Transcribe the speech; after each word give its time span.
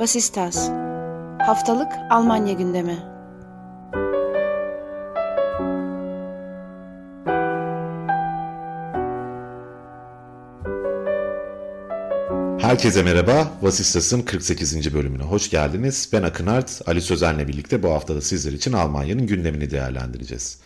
Vasistas 0.00 0.70
Haftalık 1.38 1.92
Almanya 2.10 2.52
gündemi 2.52 2.98
Herkese 12.60 13.02
merhaba. 13.02 13.50
Vasistas'ın 13.62 14.22
48. 14.22 14.94
bölümüne 14.94 15.22
hoş 15.22 15.50
geldiniz. 15.50 16.08
Ben 16.12 16.22
Akın 16.22 16.46
Art, 16.46 16.82
Ali 16.86 17.00
Sözen'le 17.00 17.48
birlikte 17.48 17.82
bu 17.82 17.90
haftada 17.90 18.20
sizler 18.20 18.52
için 18.52 18.72
Almanya'nın 18.72 19.26
gündemini 19.26 19.70
değerlendireceğiz. 19.70 20.58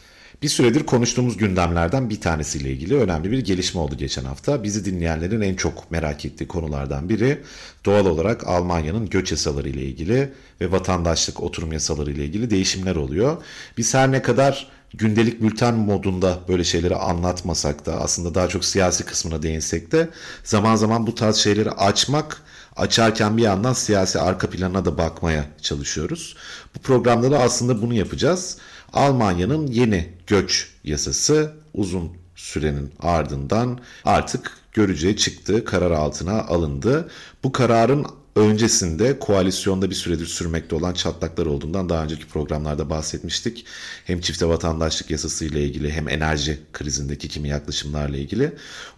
Bir 0.43 0.48
süredir 0.48 0.87
konuştuğumuz 0.87 1.37
gündemlerden 1.37 2.11
bir 2.11 2.20
tanesiyle 2.20 2.70
ilgili 2.70 2.97
önemli 2.97 3.30
bir 3.30 3.38
gelişme 3.38 3.80
oldu 3.80 3.97
geçen 3.97 4.24
hafta. 4.24 4.62
Bizi 4.62 4.85
dinleyenlerin 4.85 5.41
en 5.41 5.54
çok 5.54 5.91
merak 5.91 6.24
ettiği 6.24 6.49
konulardan 6.49 7.09
biri 7.09 7.43
doğal 7.85 8.07
olarak 8.07 8.46
Almanya'nın 8.46 9.09
göç 9.09 9.30
yasaları 9.32 9.68
ile 9.68 9.82
ilgili 9.82 10.32
ve 10.60 10.73
vatandaşlık 10.73 11.43
oturum 11.43 11.73
yasaları 11.73 12.10
ile 12.10 12.24
ilgili 12.24 12.51
değişimler 12.51 12.96
oluyor. 12.96 13.37
Biz 13.76 13.95
her 13.95 14.13
ne 14.13 14.23
kadar 14.23 14.68
gündelik 14.95 15.43
bülten 15.43 15.74
modunda 15.74 16.38
böyle 16.48 16.65
şeyleri 16.65 16.96
anlatmasak 16.96 17.87
da 17.87 18.01
aslında 18.01 18.35
daha 18.35 18.48
çok 18.48 18.65
siyasi 18.65 19.04
kısmına 19.04 19.43
değinsek 19.43 19.93
de 19.93 20.09
zaman 20.45 20.76
zaman 20.76 21.07
bu 21.07 21.15
tarz 21.15 21.37
şeyleri 21.37 21.71
açmak 21.71 22.43
açarken 22.76 23.37
bir 23.37 23.43
yandan 23.43 23.73
siyasi 23.73 24.21
arka 24.21 24.51
planına 24.51 24.85
da 24.85 24.98
bakmaya 24.98 25.45
çalışıyoruz. 25.63 26.37
Bu 26.74 26.79
programda 26.79 27.30
da 27.30 27.38
aslında 27.38 27.82
bunu 27.82 27.95
yapacağız. 27.95 28.59
Almanya'nın 28.95 29.66
yeni 29.66 30.09
göç 30.26 30.68
yasası 30.84 31.52
uzun 31.74 32.12
sürenin 32.34 32.92
ardından 33.01 33.78
artık 34.04 34.51
görücüye 34.73 35.16
çıktı, 35.16 35.64
karar 35.64 35.90
altına 35.90 36.42
alındı. 36.42 37.10
Bu 37.45 37.52
kararın 37.52 38.06
öncesinde 38.36 39.18
koalisyonda 39.18 39.90
bir 39.90 39.95
süredir 39.95 40.26
sürmekte 40.26 40.74
olan 40.74 40.92
çatlaklar 40.92 41.46
olduğundan 41.46 41.88
daha 41.88 42.04
önceki 42.04 42.26
programlarda 42.26 42.90
bahsetmiştik. 42.90 43.66
Hem 44.04 44.20
çifte 44.20 44.46
vatandaşlık 44.46 45.10
yasası 45.10 45.45
ile 45.45 45.64
ilgili 45.64 45.92
hem 45.92 46.08
enerji 46.08 46.58
krizindeki 46.73 47.29
kimi 47.29 47.48
yaklaşımlarla 47.48 48.16
ilgili 48.16 48.52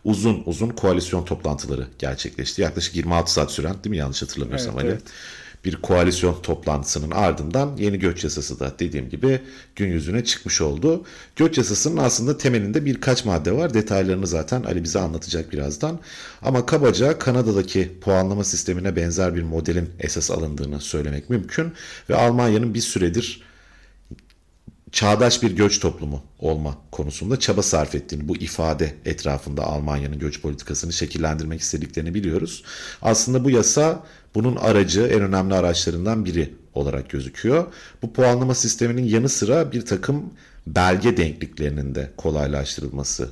uzun 0.05 0.43
uzun 0.47 0.69
koalisyon 0.69 1.25
toplantıları 1.25 1.87
gerçekleşti. 1.99 2.63
Yaklaşık 2.63 2.97
26 2.97 3.33
saat 3.33 3.53
süren 3.53 3.75
değil 3.75 3.91
mi 3.91 3.97
yanlış 3.97 4.23
hatırlamıyorsam 4.23 4.75
evet, 4.75 4.85
Ali? 4.85 4.93
Evet 4.93 5.03
bir 5.67 5.77
koalisyon 5.77 6.43
toplantısının 6.43 7.11
ardından 7.11 7.77
yeni 7.79 7.99
göç 7.99 8.25
yasası 8.25 8.61
da 8.61 8.73
dediğim 8.79 9.09
gibi 9.09 9.41
gün 9.77 9.87
yüzüne 9.87 10.25
çıkmış 10.25 10.61
oldu. 10.61 11.05
Göç 11.37 11.59
yasasının 11.59 11.97
aslında 11.97 12.39
temelinde 12.39 12.85
birkaç 12.85 13.25
madde 13.25 13.53
var. 13.53 13.75
Detaylarını 13.75 14.27
zaten 14.27 14.63
Ali 14.63 14.85
bize 14.85 14.99
anlatacak 14.99 15.53
birazdan. 15.53 15.99
Ama 16.43 16.67
kabaca 16.67 17.19
Kanada'daki 17.19 17.99
puanlama 18.01 18.45
sistemine 18.45 18.97
benzer 18.97 19.35
bir 19.35 19.43
modelin 19.43 19.91
esas 20.01 20.31
alındığını 20.31 20.81
söylemek 20.81 21.31
mümkün. 21.31 21.73
Ve 22.11 22.17
Almanya'nın 22.17 22.75
bir 22.75 22.81
süredir 22.81 23.43
çağdaş 24.93 25.43
bir 25.43 25.57
göç 25.57 25.81
toplumu 25.81 26.23
olma 26.39 26.79
konusunda 26.93 27.41
çaba 27.41 27.63
sarf 27.63 27.95
ettiğini 27.95 28.29
bu 28.29 28.37
ifade 28.37 28.95
etrafında 29.05 29.65
Almanya'nın 29.65 30.19
göç 30.19 30.41
politikasını 30.41 30.93
şekillendirmek 30.93 31.61
istediklerini 31.61 32.15
biliyoruz. 32.15 32.65
Aslında 33.03 33.45
bu 33.45 33.51
yasa 33.51 34.07
bunun 34.35 34.57
aracı 34.57 35.03
en 35.03 35.21
önemli 35.21 35.55
araçlarından 35.55 36.25
biri 36.25 36.55
olarak 36.75 37.11
gözüküyor. 37.11 37.65
Bu 38.03 38.13
puanlama 38.13 38.55
sisteminin 38.55 39.05
yanı 39.05 39.29
sıra 39.29 39.73
bir 39.73 39.87
takım 39.87 40.35
belge 40.67 41.17
denkliklerinin 41.17 41.95
de 41.95 42.11
kolaylaştırılması 42.17 43.31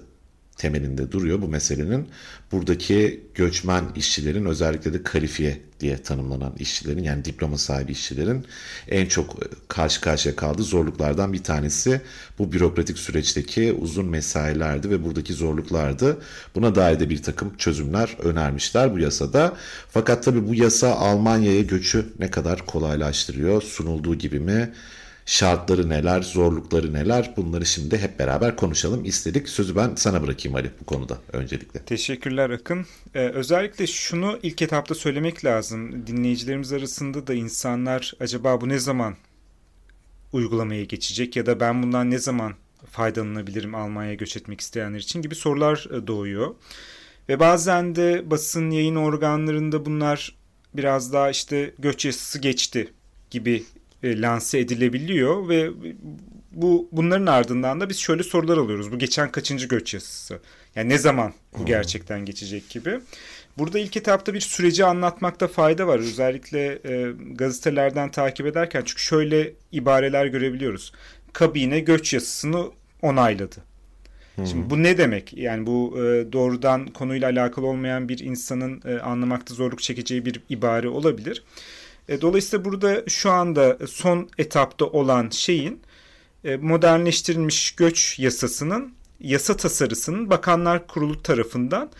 temelinde 0.56 1.12
duruyor 1.12 1.42
bu 1.42 1.48
meselenin. 1.48 2.08
Buradaki 2.52 3.24
göçmen 3.34 3.84
işçilerin 3.96 4.44
özellikle 4.44 4.92
de 4.92 5.02
kalifiye 5.02 5.60
diye 5.80 6.02
tanımlanan 6.02 6.54
işçilerin 6.58 7.02
yani 7.02 7.24
diploma 7.24 7.58
sahibi 7.58 7.92
işçilerin 7.92 8.46
en 8.88 9.06
çok 9.06 9.36
karşı 9.68 10.00
karşıya 10.00 10.36
kaldığı 10.36 10.62
zorluklardan 10.62 11.32
bir 11.32 11.42
tanesi 11.42 12.00
bu 12.38 12.52
bürokratik 12.52 12.98
süreçteki 12.98 13.72
uzun 13.72 14.06
mesailerdi 14.06 14.90
ve 14.90 15.04
buradaki 15.04 15.32
zorluklardı. 15.34 16.18
Buna 16.54 16.74
dair 16.74 17.00
de 17.00 17.10
bir 17.10 17.22
takım 17.22 17.56
çözümler 17.56 18.16
önermişler 18.18 18.94
bu 18.94 18.98
yasada. 18.98 19.56
Fakat 19.90 20.24
tabi 20.24 20.48
bu 20.48 20.54
yasa 20.54 20.94
Almanya'ya 20.94 21.62
göçü 21.62 22.06
ne 22.18 22.30
kadar 22.30 22.66
kolaylaştırıyor 22.66 23.62
sunulduğu 23.62 24.14
gibi 24.14 24.40
mi? 24.40 24.72
Şartları 25.26 25.88
neler, 25.88 26.22
zorlukları 26.22 26.92
neler 26.92 27.34
bunları 27.36 27.66
şimdi 27.66 27.98
hep 27.98 28.18
beraber 28.18 28.56
konuşalım 28.56 29.04
istedik. 29.04 29.48
Sözü 29.48 29.76
ben 29.76 29.94
sana 29.94 30.22
bırakayım 30.22 30.56
Ali 30.56 30.70
bu 30.80 30.84
konuda 30.84 31.18
öncelikle. 31.32 31.80
Teşekkürler 31.80 32.50
Akın. 32.50 32.86
Ee, 33.14 33.18
özellikle 33.18 33.86
şunu 33.86 34.38
ilk 34.42 34.62
etapta 34.62 34.94
söylemek 34.94 35.44
lazım. 35.44 36.06
Dinleyicilerimiz 36.06 36.72
arasında 36.72 37.26
da 37.26 37.34
insanlar 37.34 38.12
acaba 38.20 38.60
bu 38.60 38.68
ne 38.68 38.78
zaman 38.78 39.16
uygulamaya 40.32 40.84
geçecek 40.84 41.36
ya 41.36 41.46
da 41.46 41.60
ben 41.60 41.82
bundan 41.82 42.10
ne 42.10 42.18
zaman 42.18 42.54
faydalanabilirim 42.90 43.74
Almanya'ya 43.74 44.14
göç 44.14 44.36
etmek 44.36 44.60
isteyenler 44.60 44.98
için 44.98 45.22
gibi 45.22 45.34
sorular 45.34 45.88
e, 45.90 46.06
doğuyor. 46.06 46.54
Ve 47.28 47.40
bazen 47.40 47.96
de 47.96 48.30
basın 48.30 48.70
yayın 48.70 48.96
organlarında 48.96 49.86
bunlar 49.86 50.36
biraz 50.74 51.12
daha 51.12 51.30
işte 51.30 51.74
göç 51.78 52.04
yasası 52.04 52.38
geçti 52.38 52.92
gibi 53.30 53.64
e, 54.04 54.20
lanse 54.20 54.58
edilebiliyor 54.58 55.48
ve 55.48 55.70
bu 56.52 56.88
bunların 56.92 57.26
ardından 57.26 57.80
da 57.80 57.88
biz 57.88 57.98
şöyle 57.98 58.22
sorular 58.22 58.58
alıyoruz. 58.58 58.92
Bu 58.92 58.98
geçen 58.98 59.32
kaçıncı 59.32 59.68
göç 59.68 59.94
yasası? 59.94 60.40
Yani 60.76 60.88
ne 60.88 60.98
zaman 60.98 61.32
bu 61.58 61.66
gerçekten 61.66 62.24
geçecek 62.24 62.70
gibi. 62.70 63.00
Burada 63.58 63.78
ilk 63.78 63.96
etapta 63.96 64.34
bir 64.34 64.40
süreci 64.40 64.84
anlatmakta 64.84 65.48
fayda 65.48 65.86
var. 65.86 65.98
Özellikle 65.98 66.78
e, 66.84 67.12
gazetelerden 67.32 68.10
takip 68.10 68.46
ederken 68.46 68.82
çünkü 68.84 69.02
şöyle 69.02 69.52
ibareler 69.72 70.26
görebiliyoruz. 70.26 70.92
Kabine 71.32 71.80
göç 71.80 72.14
yasasını 72.14 72.70
onayladı. 73.02 73.56
Şimdi 74.36 74.70
bu 74.70 74.82
ne 74.82 74.98
demek? 74.98 75.34
Yani 75.36 75.66
bu 75.66 75.94
e, 75.98 76.32
doğrudan 76.32 76.86
konuyla 76.86 77.30
alakalı 77.30 77.66
olmayan 77.66 78.08
bir 78.08 78.18
insanın 78.18 78.82
e, 78.84 78.98
anlamakta 78.98 79.54
zorluk 79.54 79.82
çekeceği 79.82 80.24
bir 80.24 80.40
ibare 80.48 80.88
olabilir. 80.88 81.44
E, 82.08 82.20
dolayısıyla 82.20 82.64
burada 82.64 83.02
şu 83.08 83.30
anda 83.30 83.78
son 83.86 84.28
etapta 84.38 84.86
olan 84.86 85.30
şeyin 85.30 85.82
e, 86.44 86.56
modernleştirilmiş 86.56 87.70
göç 87.70 88.18
yasasının 88.18 88.94
yasa 89.20 89.56
tasarısının 89.56 90.30
Bakanlar 90.30 90.86
Kurulu 90.86 91.22
tarafından 91.22 91.90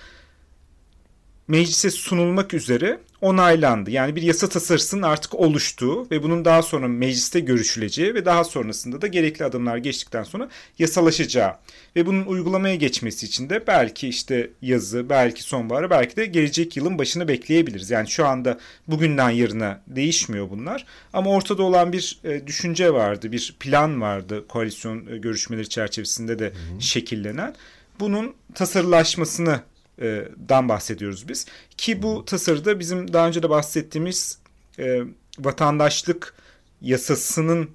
meclise 1.48 1.90
sunulmak 1.90 2.54
üzere 2.54 3.00
onaylandı. 3.20 3.90
Yani 3.90 4.16
bir 4.16 4.22
yasa 4.22 4.48
tasarısının 4.48 5.02
artık 5.02 5.34
oluştuğu 5.34 6.10
ve 6.10 6.22
bunun 6.22 6.44
daha 6.44 6.62
sonra 6.62 6.88
mecliste 6.88 7.40
görüşüleceği 7.40 8.14
ve 8.14 8.24
daha 8.24 8.44
sonrasında 8.44 9.02
da 9.02 9.06
gerekli 9.06 9.44
adımlar 9.44 9.76
geçtikten 9.76 10.22
sonra 10.22 10.48
yasalaşacağı 10.78 11.52
ve 11.96 12.06
bunun 12.06 12.26
uygulamaya 12.26 12.74
geçmesi 12.74 13.26
için 13.26 13.50
de 13.50 13.66
belki 13.66 14.08
işte 14.08 14.50
yazı, 14.62 15.10
belki 15.10 15.42
sonbaharı, 15.42 15.90
belki 15.90 16.16
de 16.16 16.26
gelecek 16.26 16.76
yılın 16.76 16.98
başını 16.98 17.28
bekleyebiliriz. 17.28 17.90
Yani 17.90 18.08
şu 18.08 18.26
anda 18.26 18.58
bugünden 18.88 19.30
yarına 19.30 19.80
değişmiyor 19.86 20.50
bunlar 20.50 20.86
ama 21.12 21.30
ortada 21.30 21.62
olan 21.62 21.92
bir 21.92 22.18
e, 22.24 22.46
düşünce 22.46 22.94
vardı, 22.94 23.32
bir 23.32 23.56
plan 23.60 24.00
vardı 24.00 24.48
koalisyon 24.48 25.06
e, 25.06 25.18
görüşmeleri 25.18 25.68
çerçevesinde 25.68 26.38
de 26.38 26.52
şekillenen. 26.80 27.54
Bunun 28.00 28.34
tasarılaşmasını 28.54 29.60
e, 30.00 30.28
dan 30.48 30.68
bahsediyoruz 30.68 31.28
biz. 31.28 31.46
Ki 31.76 32.02
bu 32.02 32.24
tasarıda 32.24 32.80
bizim 32.80 33.12
daha 33.12 33.28
önce 33.28 33.42
de 33.42 33.50
bahsettiğimiz 33.50 34.38
e, 34.78 35.02
vatandaşlık 35.38 36.34
yasasının 36.80 37.70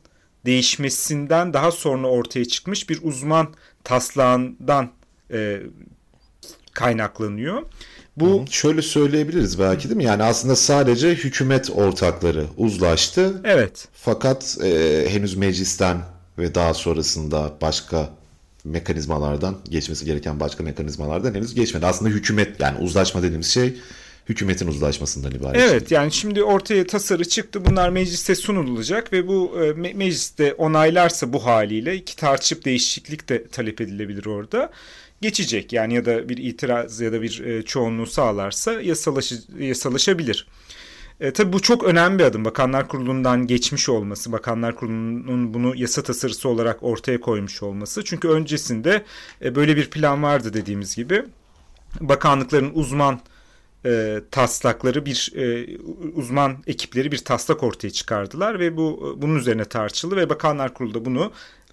değişmesinden 0.45 1.53
daha 1.53 1.71
sonra 1.71 2.07
ortaya 2.07 2.45
çıkmış 2.45 2.89
bir 2.89 2.99
uzman 3.03 3.53
taslağından 3.83 4.91
e, 5.31 5.61
kaynaklanıyor. 6.73 7.63
Bu 8.17 8.45
şöyle 8.49 8.81
söyleyebiliriz 8.81 9.59
belki 9.59 9.89
değil 9.89 9.97
mi? 9.97 10.03
Yani 10.03 10.23
aslında 10.23 10.55
sadece 10.55 11.09
hükümet 11.09 11.69
ortakları 11.69 12.45
uzlaştı. 12.57 13.41
Evet. 13.43 13.87
Fakat 13.93 14.57
e, 14.63 15.05
henüz 15.09 15.35
meclisten 15.35 15.97
ve 16.37 16.55
daha 16.55 16.73
sonrasında 16.73 17.53
başka 17.61 18.09
mekanizmalardan 18.63 19.57
geçmesi 19.69 20.05
gereken 20.05 20.39
başka 20.39 20.63
mekanizmalardan 20.63 21.33
henüz 21.33 21.55
geçmedi. 21.55 21.85
Aslında 21.85 22.09
hükümet 22.09 22.59
yani 22.59 22.79
uzlaşma 22.79 23.23
dediğimiz 23.23 23.47
şey 23.47 23.77
hükümetin 24.29 24.67
uzlaşmasından 24.67 25.31
ibaret. 25.31 25.61
Evet 25.61 25.91
yani 25.91 26.11
şimdi 26.11 26.43
ortaya 26.43 26.87
tasarı 26.87 27.25
çıktı 27.25 27.65
bunlar 27.65 27.89
mecliste 27.89 28.35
sunulacak 28.35 29.13
ve 29.13 29.27
bu 29.27 29.51
e, 29.55 29.59
me- 29.59 29.93
mecliste 29.93 30.53
onaylarsa 30.53 31.33
bu 31.33 31.45
haliyle 31.45 32.03
ki 32.03 32.15
tartışıp 32.15 32.65
değişiklik 32.65 33.29
de 33.29 33.47
talep 33.47 33.81
edilebilir 33.81 34.25
orada 34.25 34.71
geçecek 35.21 35.73
yani 35.73 35.93
ya 35.93 36.05
da 36.05 36.29
bir 36.29 36.37
itiraz 36.37 36.99
ya 36.99 37.13
da 37.13 37.21
bir 37.21 37.45
e, 37.45 37.63
çoğunluğu 37.63 38.07
sağlarsa 38.07 38.81
yasalaşabilir. 39.59 40.47
E, 41.19 41.33
tabii 41.33 41.53
bu 41.53 41.59
çok 41.61 41.83
önemli 41.83 42.19
bir 42.19 42.23
adım. 42.23 42.45
Bakanlar 42.45 42.87
Kurulu'ndan 42.87 43.47
geçmiş 43.47 43.89
olması, 43.89 44.31
Bakanlar 44.31 44.75
Kurulu'nun 44.75 45.53
bunu 45.53 45.75
yasa 45.75 46.03
tasarısı 46.03 46.49
olarak 46.49 46.83
ortaya 46.83 47.19
koymuş 47.19 47.63
olması. 47.63 48.03
Çünkü 48.03 48.27
öncesinde 48.27 49.05
e, 49.41 49.55
böyle 49.55 49.77
bir 49.77 49.89
plan 49.89 50.23
vardı 50.23 50.53
dediğimiz 50.53 50.95
gibi. 50.95 51.25
Bakanlıkların 52.01 52.71
uzman 52.73 53.19
e, 53.85 54.21
taslakları 54.31 55.05
bir 55.05 55.31
e, 55.35 55.77
uzman 56.15 56.57
ekipleri 56.67 57.11
bir 57.11 57.17
taslak 57.17 57.63
ortaya 57.63 57.89
çıkardılar 57.89 58.59
ve 58.59 58.77
bu 58.77 59.17
bunun 59.21 59.35
üzerine 59.35 59.65
tartışıldı 59.65 60.15
ve 60.15 60.29
Bakanlar 60.29 60.73
Kurulu 60.73 60.93
da 60.93 61.05
bunu 61.05 61.31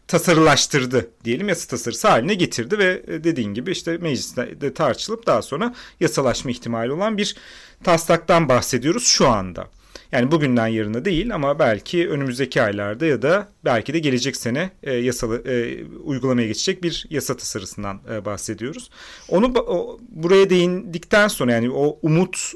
tasarılaştırdı 0.09 1.11
diyelim 1.25 1.49
yasa 1.49 1.69
tasarısı 1.69 2.09
haline 2.09 2.35
getirdi 2.35 2.79
ve 2.79 3.03
e, 3.09 3.25
dediğin 3.25 3.55
gibi 3.55 3.71
işte 3.71 3.99
mecliste 3.99 4.61
de 4.61 4.75
tartışılıp 4.75 5.27
daha 5.27 5.43
sonra 5.43 5.75
yasalaşma 6.01 6.51
ihtimali 6.51 6.93
olan 6.93 7.19
bir 7.19 7.37
taslaktan 7.85 8.49
bahsediyoruz 8.49 9.07
şu 9.07 9.29
anda. 9.29 9.69
Yani 10.13 10.31
bugünden 10.31 10.67
yarına 10.67 11.05
değil 11.05 11.35
ama 11.35 11.59
belki 11.59 12.09
önümüzdeki 12.09 12.63
aylarda 12.63 13.07
ya 13.07 13.23
da 13.23 13.49
belki 13.65 13.95
de 13.95 13.99
gelecek 13.99 14.37
sene 14.37 14.71
e, 14.83 14.93
yasalı 14.93 15.49
e, 15.49 15.85
uygulamaya 15.85 16.47
geçecek 16.47 16.83
bir 16.83 17.07
yasa 17.11 17.37
tasarısından 17.37 18.01
e, 18.13 18.25
bahsediyoruz. 18.25 18.91
Onu 19.29 19.59
o, 19.59 19.99
buraya 20.09 20.51
değindikten 20.51 21.29
sonra 21.29 21.53
yani 21.53 21.71
o 21.71 21.99
umut 22.03 22.53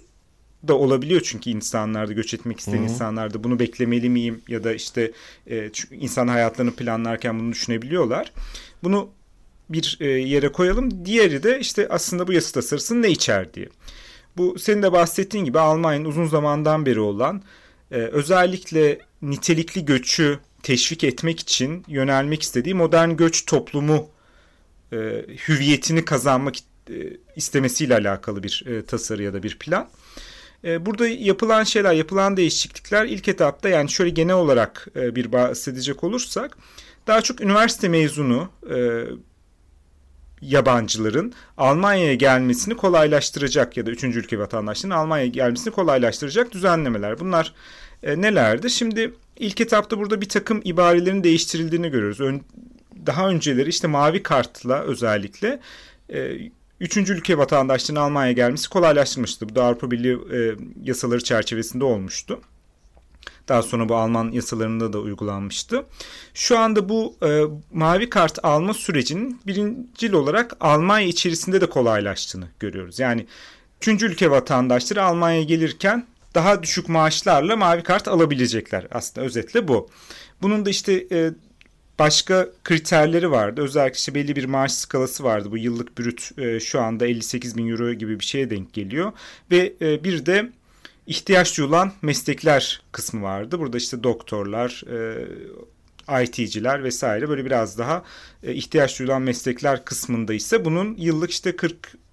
da 0.69 0.75
olabiliyor 0.75 1.21
çünkü 1.21 1.51
insanlarda 1.51 2.13
göç 2.13 2.35
etmek 2.35 2.61
isteyen 2.61 2.79
Hı-hı. 2.79 2.85
insanlarda 2.85 3.45
bunu 3.45 3.59
beklemeli 3.59 4.09
miyim 4.09 4.43
ya 4.49 4.65
da 4.65 4.73
işte 4.73 5.13
e, 5.51 5.71
insan 5.91 6.29
hayatlarını 6.29 6.73
planlarken 6.73 7.41
bunu 7.41 7.53
düşünebiliyorlar. 7.53 8.33
Bunu 8.83 9.11
bir 9.71 9.99
e, 10.01 10.07
yere 10.07 10.53
koyalım. 10.53 11.05
Diğeri 11.05 11.43
de 11.43 11.61
işte 11.61 11.89
aslında 11.91 12.27
bu 12.27 12.33
yasa 12.33 12.53
tasarısının 12.53 13.03
ne 13.03 13.11
içer 13.11 13.55
diye. 13.55 13.69
Bu 14.37 14.59
senin 14.59 14.83
de 14.83 14.93
bahsettiğin 14.93 15.45
gibi 15.45 15.59
Almanya'nın 15.59 16.05
uzun 16.05 16.27
zamandan 16.27 16.87
beri 16.87 17.01
olan 17.01 17.43
e, 17.91 17.97
özellikle 17.97 18.99
nitelikli 19.23 19.85
göçü 19.85 20.39
teşvik 20.63 21.05
etmek 21.05 21.41
için 21.41 21.85
yönelmek 21.89 22.43
istediği 22.43 22.75
modern 22.75 23.11
göç 23.11 23.47
toplumu 23.47 24.09
e, 24.93 24.97
hüviyetini 25.49 26.05
kazanmak 26.05 26.55
e, 26.91 26.95
istemesiyle 27.37 27.95
alakalı 27.95 28.43
bir 28.43 28.65
e, 28.67 28.85
tasarı 28.85 29.23
ya 29.23 29.33
da 29.33 29.43
bir 29.43 29.59
plan. 29.59 29.89
E, 30.65 30.87
burada 30.87 31.09
yapılan 31.09 31.65
şeyler, 31.65 31.93
yapılan 31.93 32.37
değişiklikler 32.37 33.05
ilk 33.05 33.29
etapta 33.29 33.69
yani 33.69 33.91
şöyle 33.91 34.11
genel 34.11 34.35
olarak 34.35 34.89
e, 34.97 35.17
bir 35.17 35.33
bahsedecek 35.33 36.05
olursak 36.05 36.57
daha 37.07 37.23
çok 37.23 37.41
üniversite 37.41 37.89
mezunu 37.89 38.49
e, 38.71 39.05
yabancıların 40.43 41.33
Almanya'ya 41.57 42.15
gelmesini 42.15 42.77
kolaylaştıracak 42.77 43.77
ya 43.77 43.87
da 43.87 43.91
üçüncü 43.91 44.19
ülke 44.19 44.39
vatandaşlarının 44.39 44.97
Almanya'ya 44.97 45.31
gelmesini 45.31 45.73
kolaylaştıracak 45.73 46.53
düzenlemeler. 46.53 47.21
Bunlar 47.21 47.55
e, 48.03 48.21
nelerdi? 48.21 48.71
Şimdi 48.71 49.15
ilk 49.37 49.61
etapta 49.61 49.99
burada 49.99 50.21
bir 50.21 50.29
takım 50.29 50.61
ibarelerin 50.65 51.25
değiştirildiğini 51.25 51.91
görüyoruz. 51.91 52.21
Ön, 52.21 52.43
daha 53.07 53.29
önceleri 53.29 53.69
işte 53.69 53.89
mavi 53.89 54.23
kartla 54.23 54.83
özellikle 54.83 55.61
e, 56.13 56.37
üçüncü 56.81 57.15
ülke 57.15 57.39
vatandaşlarının 57.39 58.01
Almanya'ya 58.01 58.33
gelmesi 58.33 58.69
kolaylaştırmıştı. 58.69 59.49
Bu 59.49 59.55
da 59.55 59.65
Avrupa 59.65 59.91
Birliği 59.91 60.19
e, 60.33 60.55
yasaları 60.83 61.25
çerçevesinde 61.25 61.85
olmuştu. 61.85 62.41
Daha 63.51 63.63
sonra 63.63 63.89
bu 63.89 63.97
Alman 63.97 64.31
yasalarında 64.33 64.93
da 64.93 64.99
uygulanmıştı. 64.99 65.85
Şu 66.35 66.59
anda 66.59 66.89
bu 66.89 67.17
e, 67.23 67.43
mavi 67.73 68.11
kart 68.11 68.45
alma 68.45 68.75
sürecinin 68.75 69.41
birincil 69.47 70.13
olarak 70.13 70.57
Almanya 70.61 71.07
içerisinde 71.07 71.61
de 71.61 71.67
kolaylaştığını 71.67 72.49
görüyoruz. 72.61 72.99
Yani 72.99 73.27
üçüncü 73.81 74.07
ülke 74.07 74.31
vatandaşları 74.31 75.03
Almanya'ya 75.03 75.43
gelirken 75.43 76.07
daha 76.35 76.63
düşük 76.63 76.89
maaşlarla 76.89 77.57
mavi 77.57 77.83
kart 77.83 78.09
alabilecekler. 78.09 78.87
Aslında 78.91 79.27
özetle 79.27 79.69
bu. 79.69 79.89
Bunun 80.43 80.67
da 80.67 80.71
işte 80.71 81.07
e, 81.13 81.31
başka 81.99 82.49
kriterleri 82.65 83.31
vardı. 83.31 83.63
Özellikle 83.63 83.97
işte 83.97 84.15
belli 84.15 84.37
bir 84.37 84.45
maaş 84.45 84.73
skalası 84.73 85.25
vardı. 85.25 85.51
Bu 85.51 85.59
yıllık 85.59 85.99
brüt 85.99 86.31
e, 86.39 86.61
şu 86.61 86.81
anda 86.81 87.07
58 87.07 87.57
bin 87.57 87.69
euro 87.69 87.93
gibi 87.93 88.21
bir 88.21 88.25
şeye 88.25 88.51
denk 88.51 88.73
geliyor. 88.73 89.13
Ve 89.51 89.73
e, 89.81 90.05
bir 90.05 90.27
de 90.27 90.51
ihtiyaç 91.11 91.59
duyulan 91.59 91.93
meslekler 92.03 92.83
kısmı 92.93 93.23
vardı. 93.23 93.59
Burada 93.59 93.77
işte 93.77 94.03
doktorlar, 94.03 94.83
e, 96.11 96.25
IT'ciler 96.25 96.85
vesaire 96.85 97.29
böyle 97.29 97.45
biraz 97.45 97.79
daha 97.79 98.03
e, 98.43 98.55
ihtiyaç 98.55 98.99
duyulan 98.99 99.23
meslekler 99.23 99.85
kısmında 99.85 100.35
ise 100.35 100.65
bunun 100.65 100.97
yıllık 100.99 101.31
işte 101.31 101.51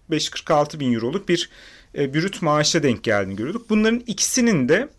45-46 0.10 0.80
bin 0.80 0.94
euroluk 0.94 1.30
bir 1.30 1.50
e, 1.98 2.14
brüt 2.14 2.42
maaşa 2.42 2.84
denk 2.84 3.04
geldiğini 3.04 3.36
görüyorduk. 3.36 3.70
Bunların 3.70 4.04
ikisinin 4.08 4.70
de 4.70 4.90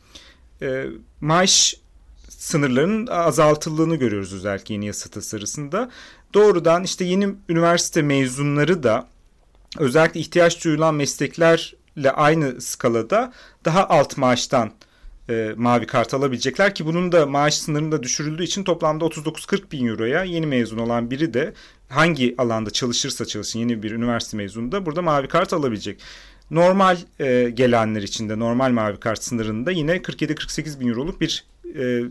e, 0.63 0.87
maaş 1.21 1.75
sınırlarının 2.29 3.07
azaltıldığını 3.07 3.97
görüyoruz 3.97 4.35
özellikle 4.35 4.75
yeni 4.75 4.87
yasa 4.87 5.11
tasarısında. 5.11 5.91
Doğrudan 6.35 6.85
işte 6.85 7.05
yeni 7.05 7.29
üniversite 7.49 8.03
mezunları 8.03 8.83
da 8.83 9.09
özellikle 9.79 10.21
ihtiyaç 10.21 10.65
duyulan 10.65 10.95
mesleklerle 11.99 12.11
aynı 12.11 12.61
skalada 12.61 13.33
daha 13.65 13.89
alt 13.89 14.17
maaştan 14.17 14.73
e, 15.29 15.55
mavi 15.57 15.87
kart 15.87 16.15
alabilecekler 16.15 16.75
ki 16.75 16.87
bunun 16.87 17.13
da 17.13 17.27
maaş 17.27 17.55
sınırının 17.55 17.93
da 17.93 18.03
düşürüldüğü 18.03 18.45
için 18.45 18.65
toplamda 18.65 19.05
39-40 19.05 19.71
bin 19.73 19.87
euroya 19.87 20.25
yeni 20.25 20.47
mezun 20.47 20.79
olan 20.79 21.11
biri 21.11 21.35
de 21.35 21.55
hangi 21.89 22.35
alanda 22.39 22.71
çalışırsa 22.71 23.25
çalışsın 23.27 23.59
yeni 23.59 23.83
bir 23.83 23.91
üniversite 23.91 24.37
mezunu 24.37 24.73
da 24.73 24.87
burada 24.87 25.03
mavi 25.03 25.29
kart 25.29 25.53
alabilecek. 25.53 26.01
Normal 26.51 26.97
e, 27.21 27.51
gelenler 27.55 28.03
için 28.03 28.29
de 28.29 28.39
normal 28.39 28.73
mavi 28.73 29.01
kart 29.01 29.23
sınırında 29.23 29.71
yine 29.71 29.97
47-48 29.97 30.81
bin 30.81 30.89
euroluk 30.89 31.21
bir 31.21 31.45
e, 31.77 32.03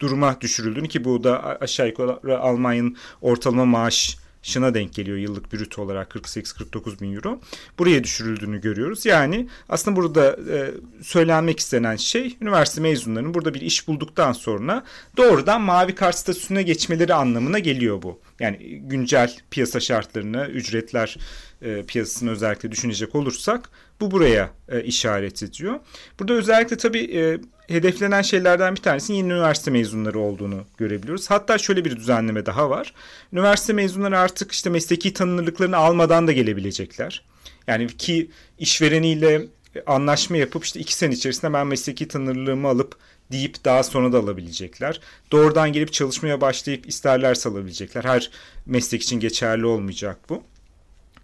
duruma 0.00 0.40
düşürüldüğünü 0.40 0.88
ki 0.88 1.04
bu 1.04 1.24
da 1.24 1.60
aşağı 1.60 1.88
yukarı 1.88 2.40
Almanya'nın 2.40 2.96
ortalama 3.20 3.64
maaş 3.64 4.16
şına 4.42 4.74
denk 4.74 4.94
geliyor 4.94 5.16
yıllık 5.16 5.52
brüt 5.52 5.78
olarak 5.78 6.10
48-49 6.10 7.00
bin 7.00 7.14
euro. 7.14 7.40
Buraya 7.78 8.04
düşürüldüğünü 8.04 8.60
görüyoruz. 8.60 9.06
Yani 9.06 9.48
aslında 9.68 9.96
burada 9.96 10.36
e, 10.52 10.70
söylenmek 11.02 11.60
istenen 11.60 11.96
şey 11.96 12.36
üniversite 12.40 12.80
mezunlarının 12.80 13.34
burada 13.34 13.54
bir 13.54 13.60
iş 13.60 13.88
bulduktan 13.88 14.32
sonra 14.32 14.84
doğrudan 15.16 15.60
mavi 15.60 15.94
kart 15.94 16.16
statüsüne 16.16 16.62
geçmeleri 16.62 17.14
anlamına 17.14 17.58
geliyor 17.58 18.02
bu. 18.02 18.20
Yani 18.40 18.80
güncel 18.82 19.36
piyasa 19.50 19.80
şartlarını, 19.80 20.46
ücretler 20.46 21.16
e, 21.62 21.82
piyasasını 21.82 22.30
özellikle 22.30 22.72
düşünecek 22.72 23.14
olursak 23.14 23.70
bu 24.00 24.10
buraya 24.10 24.50
e, 24.68 24.82
işaret 24.82 25.42
ediyor. 25.42 25.80
Burada 26.18 26.32
özellikle 26.32 26.76
tabii 26.76 27.16
e, 27.16 27.40
hedeflenen 27.70 28.22
şeylerden 28.22 28.76
bir 28.76 28.80
tanesinin 28.80 29.16
yeni 29.16 29.32
üniversite 29.32 29.70
mezunları 29.70 30.18
olduğunu 30.18 30.64
görebiliyoruz. 30.78 31.30
Hatta 31.30 31.58
şöyle 31.58 31.84
bir 31.84 31.96
düzenleme 31.96 32.46
daha 32.46 32.70
var. 32.70 32.94
Üniversite 33.32 33.72
mezunları 33.72 34.18
artık 34.18 34.52
işte 34.52 34.70
mesleki 34.70 35.12
tanınırlıklarını 35.12 35.76
almadan 35.76 36.26
da 36.26 36.32
gelebilecekler. 36.32 37.24
Yani 37.66 37.86
ki 37.86 38.30
işvereniyle 38.58 39.46
anlaşma 39.86 40.36
yapıp 40.36 40.64
işte 40.64 40.80
iki 40.80 40.94
sene 40.94 41.14
içerisinde 41.14 41.52
ben 41.52 41.66
mesleki 41.66 42.08
tanınırlığımı 42.08 42.68
alıp 42.68 42.96
deyip 43.32 43.64
daha 43.64 43.82
sonra 43.82 44.12
da 44.12 44.18
alabilecekler. 44.18 45.00
Doğrudan 45.32 45.72
gelip 45.72 45.92
çalışmaya 45.92 46.40
başlayıp 46.40 46.88
isterlerse 46.88 47.48
alabilecekler. 47.48 48.04
Her 48.04 48.30
meslek 48.66 49.02
için 49.02 49.20
geçerli 49.20 49.66
olmayacak 49.66 50.18
bu. 50.28 50.42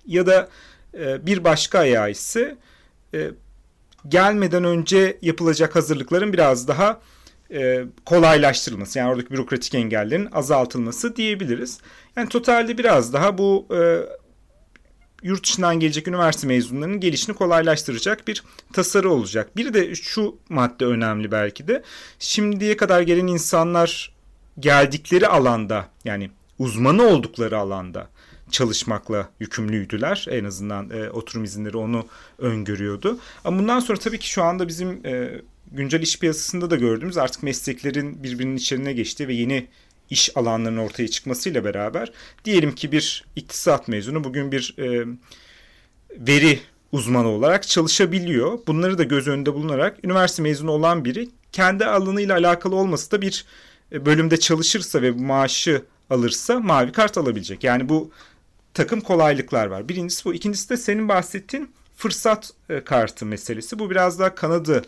Ya 0.07 0.27
da 0.27 0.49
e, 0.99 1.27
bir 1.27 1.45
başka 1.45 1.79
ayağı 1.79 2.11
ise 2.11 2.57
e, 3.15 3.31
gelmeden 4.09 4.65
önce 4.65 5.19
yapılacak 5.23 5.77
hazırlıkların 5.77 6.33
biraz 6.33 6.69
daha 6.69 7.01
e, 7.51 7.85
kolaylaştırılması 8.05 8.99
yani 8.99 9.11
oradaki 9.11 9.31
bürokratik 9.31 9.75
engellerin 9.75 10.29
azaltılması 10.33 11.17
diyebiliriz. 11.17 11.79
Yani 12.17 12.29
totalde 12.29 12.79
biraz 12.79 13.13
daha 13.13 13.39
bu 13.39 13.67
e, 13.77 13.81
yurt 15.23 15.45
dışından 15.45 15.81
gelecek 15.81 16.09
üniversite 16.09 16.47
mezunlarının 16.47 17.01
gelişini 17.01 17.37
kolaylaştıracak 17.37 18.29
bir 18.29 18.43
tasarı 18.73 19.11
olacak. 19.11 19.57
Bir 19.57 19.75
de 19.75 19.95
şu 19.95 20.37
madde 20.49 20.85
önemli 20.85 21.33
belki 21.33 21.69
de. 21.69 21.83
Şimdiye 22.19 22.77
kadar 22.77 23.03
gelen 23.03 23.27
insanlar 23.27 24.13
geldikleri 24.59 25.29
alanda 25.29 25.89
yani 26.05 26.31
uzmanı 26.59 27.03
oldukları 27.03 27.59
alanda 27.59 28.09
çalışmakla 28.51 29.31
yükümlüydüler. 29.41 30.27
En 30.31 30.45
azından 30.45 30.91
e, 30.91 31.11
oturum 31.11 31.45
izinleri 31.45 31.77
onu 31.77 32.07
öngörüyordu. 32.39 33.19
Ama 33.45 33.59
bundan 33.59 33.81
sonra 33.81 33.99
tabii 33.99 34.19
ki 34.19 34.29
şu 34.29 34.43
anda 34.43 34.69
bizim 34.69 35.07
e, 35.07 35.41
güncel 35.73 36.03
iş 36.03 36.19
piyasasında 36.19 36.71
da 36.71 36.77
gördüğümüz 36.77 37.17
artık 37.17 37.43
mesleklerin 37.43 38.23
birbirinin 38.23 38.57
içine 38.57 38.93
geçtiği 38.93 39.29
ve 39.29 39.35
yeni 39.35 39.67
iş 40.11 40.37
alanlarının 40.37 40.81
ortaya 40.81 41.09
çıkmasıyla 41.09 41.65
beraber 41.65 42.13
diyelim 42.45 42.75
ki 42.75 42.93
bir 42.93 43.25
iktisat 43.37 43.89
mezunu 43.89 44.25
bugün 44.25 44.53
bir 44.53 44.75
e, 44.79 45.07
veri 46.11 46.61
uzmanı 46.93 47.29
olarak 47.29 47.69
çalışabiliyor. 47.69 48.59
Bunları 48.67 48.99
da 48.99 49.03
göz 49.03 49.29
önünde 49.29 49.55
bulunarak 49.55 50.05
üniversite 50.05 50.43
mezunu 50.43 50.71
olan 50.71 51.05
biri 51.05 51.29
kendi 51.53 51.85
alanıyla 51.85 52.35
alakalı 52.37 52.77
olması 52.77 53.11
da 53.11 53.23
bir 53.23 53.45
e, 53.93 54.07
bölümde 54.07 54.37
çalışırsa 54.37 55.03
ve 55.03 55.11
maaşı 55.11 55.83
alırsa 56.11 56.61
mavi 56.61 56.93
kart 56.93 57.19
alabilecek. 57.19 57.65
Yani 57.65 57.89
bu 57.89 58.11
takım 58.77 59.01
kolaylıklar 59.01 59.67
var. 59.67 59.89
Birincisi 59.89 60.25
bu. 60.25 60.35
İkincisi 60.35 60.71
de 60.71 60.77
senin 60.77 61.09
bahsettiğin 61.09 61.71
fırsat 61.97 62.51
e, 62.69 62.85
kartı 62.85 63.27
meselesi. 63.27 63.79
Bu 63.79 63.91
biraz 63.91 64.19
daha 64.19 64.35
Kanada 64.35 64.83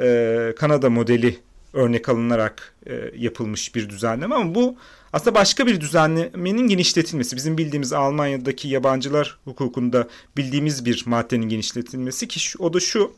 e, 0.00 0.54
Kanada 0.58 0.90
modeli 0.90 1.38
örnek 1.72 2.08
alınarak 2.08 2.74
yapılmış 3.16 3.74
bir 3.74 3.88
düzenleme 3.88 4.34
ama 4.34 4.54
bu 4.54 4.76
aslında 5.12 5.34
başka 5.34 5.66
bir 5.66 5.80
düzenlemenin 5.80 6.68
genişletilmesi. 6.68 7.36
Bizim 7.36 7.58
bildiğimiz 7.58 7.92
Almanya'daki 7.92 8.68
yabancılar 8.68 9.38
hukukunda 9.44 10.08
bildiğimiz 10.36 10.84
bir 10.84 11.02
maddenin 11.06 11.48
genişletilmesi 11.48 12.28
ki 12.28 12.40
o 12.58 12.72
da 12.72 12.80
şu 12.80 13.12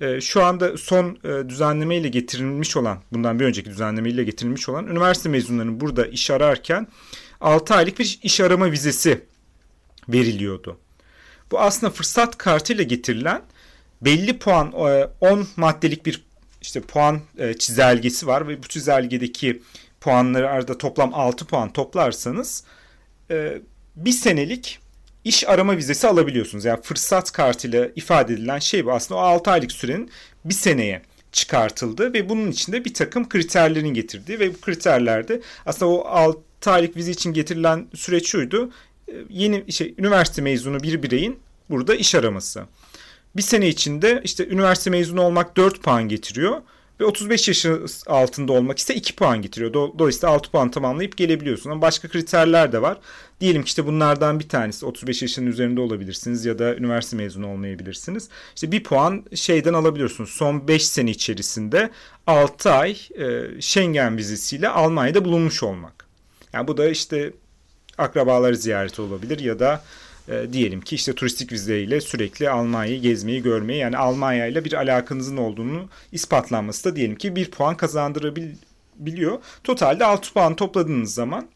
e, 0.00 0.20
şu 0.20 0.44
anda 0.44 0.76
son 0.76 1.18
e, 1.24 1.48
düzenlemeyle 1.48 2.08
getirilmiş 2.08 2.76
olan, 2.76 2.98
bundan 3.12 3.40
bir 3.40 3.44
önceki 3.44 3.70
düzenlemeyle 3.70 4.24
getirilmiş 4.24 4.68
olan 4.68 4.86
üniversite 4.86 5.28
mezunlarının 5.28 5.80
burada 5.80 6.06
iş 6.06 6.30
ararken 6.30 6.86
6 7.40 7.74
aylık 7.74 7.98
bir 7.98 8.18
iş 8.22 8.40
arama 8.40 8.72
vizesi 8.72 9.20
veriliyordu. 10.08 10.78
Bu 11.50 11.60
aslında 11.60 11.92
fırsat 11.92 12.38
kartıyla 12.38 12.84
getirilen 12.84 13.42
belli 14.02 14.38
puan 14.38 14.72
10 14.72 15.40
e, 15.40 15.44
maddelik 15.56 16.06
bir 16.06 16.24
işte 16.62 16.80
puan 16.80 17.20
çizelgesi 17.58 18.26
var 18.26 18.48
ve 18.48 18.62
bu 18.62 18.68
çizelgedeki 18.68 19.62
puanları 20.00 20.50
arada 20.50 20.78
toplam 20.78 21.14
6 21.14 21.44
puan 21.44 21.72
toplarsanız 21.72 22.64
bir 23.96 24.12
senelik 24.12 24.78
iş 25.24 25.48
arama 25.48 25.76
vizesi 25.76 26.06
alabiliyorsunuz. 26.06 26.64
Yani 26.64 26.82
fırsat 26.82 27.32
kartıyla 27.32 27.88
ifade 27.96 28.34
edilen 28.34 28.58
şey 28.58 28.86
bu. 28.86 28.92
Aslında 28.92 29.20
o 29.20 29.22
6 29.22 29.50
aylık 29.50 29.72
sürenin 29.72 30.10
bir 30.44 30.54
seneye 30.54 31.02
çıkartıldı 31.32 32.12
ve 32.12 32.28
bunun 32.28 32.50
içinde 32.50 32.84
bir 32.84 32.94
takım 32.94 33.28
kriterlerin 33.28 33.94
getirdiği 33.94 34.40
ve 34.40 34.54
bu 34.54 34.60
kriterlerde 34.60 35.40
aslında 35.66 35.92
o 35.92 36.04
6 36.04 36.70
aylık 36.70 36.96
vize 36.96 37.10
için 37.10 37.32
getirilen 37.32 37.86
süreç 37.94 38.28
şuydu. 38.28 38.70
Ee, 39.08 39.12
yeni 39.30 39.72
şey 39.72 39.94
üniversite 39.98 40.42
mezunu 40.42 40.80
bir 40.82 41.02
bireyin 41.02 41.38
burada 41.70 41.94
iş 41.94 42.14
araması. 42.14 42.64
Bir 43.36 43.42
sene 43.42 43.68
içinde 43.68 44.20
işte 44.24 44.48
üniversite 44.48 44.90
mezunu 44.90 45.22
olmak 45.22 45.56
4 45.56 45.82
puan 45.82 46.08
getiriyor 46.08 46.62
ve 47.00 47.04
35 47.04 47.48
yaşı 47.48 47.80
altında 48.06 48.52
olmak 48.52 48.78
ise 48.78 48.94
2 48.94 49.16
puan 49.16 49.42
getiriyor. 49.42 49.72
Dolayısıyla 49.72 50.34
6 50.34 50.50
puan 50.50 50.70
tamamlayıp 50.70 51.16
gelebiliyorsun. 51.16 51.70
Ama 51.70 51.82
başka 51.82 52.08
kriterler 52.08 52.72
de 52.72 52.82
var. 52.82 52.98
Diyelim 53.40 53.62
ki 53.62 53.68
işte 53.68 53.86
bunlardan 53.86 54.40
bir 54.40 54.48
tanesi 54.48 54.86
35 54.86 55.22
yaşının 55.22 55.46
üzerinde 55.46 55.80
olabilirsiniz 55.80 56.44
ya 56.44 56.58
da 56.58 56.76
üniversite 56.76 57.16
mezunu 57.16 57.52
olmayabilirsiniz. 57.52 58.28
İşte 58.54 58.72
bir 58.72 58.84
puan 58.84 59.24
şeyden 59.34 59.74
alabiliyorsunuz. 59.74 60.30
Son 60.30 60.68
5 60.68 60.88
sene 60.88 61.10
içerisinde 61.10 61.90
6 62.26 62.70
ay 62.70 62.96
e, 63.18 63.60
Schengen 63.60 64.16
vizesiyle 64.16 64.68
Almanya'da 64.68 65.24
bulunmuş 65.24 65.62
olmak. 65.62 66.08
Yani 66.52 66.68
bu 66.68 66.76
da 66.76 66.88
işte 66.88 67.32
akrabaları 67.98 68.56
ziyareti 68.56 69.02
olabilir 69.02 69.38
ya 69.38 69.58
da 69.58 69.82
e, 70.28 70.52
diyelim 70.52 70.80
ki 70.80 70.94
işte 70.94 71.12
turistik 71.12 71.52
vizeyle 71.52 72.00
sürekli 72.00 72.50
Almanya'yı 72.50 73.00
gezmeyi 73.00 73.42
görmeyi 73.42 73.80
yani 73.80 73.96
Almanya 73.96 74.46
ile 74.46 74.64
bir 74.64 74.72
alakanızın 74.72 75.36
olduğunu 75.36 75.88
ispatlanması 76.12 76.90
da 76.90 76.96
diyelim 76.96 77.16
ki 77.16 77.36
bir 77.36 77.50
puan 77.50 77.76
kazandırabiliyor. 77.76 79.38
Totalde 79.64 80.04
6 80.04 80.32
puan 80.32 80.56
topladığınız 80.56 81.14
zaman 81.14 81.48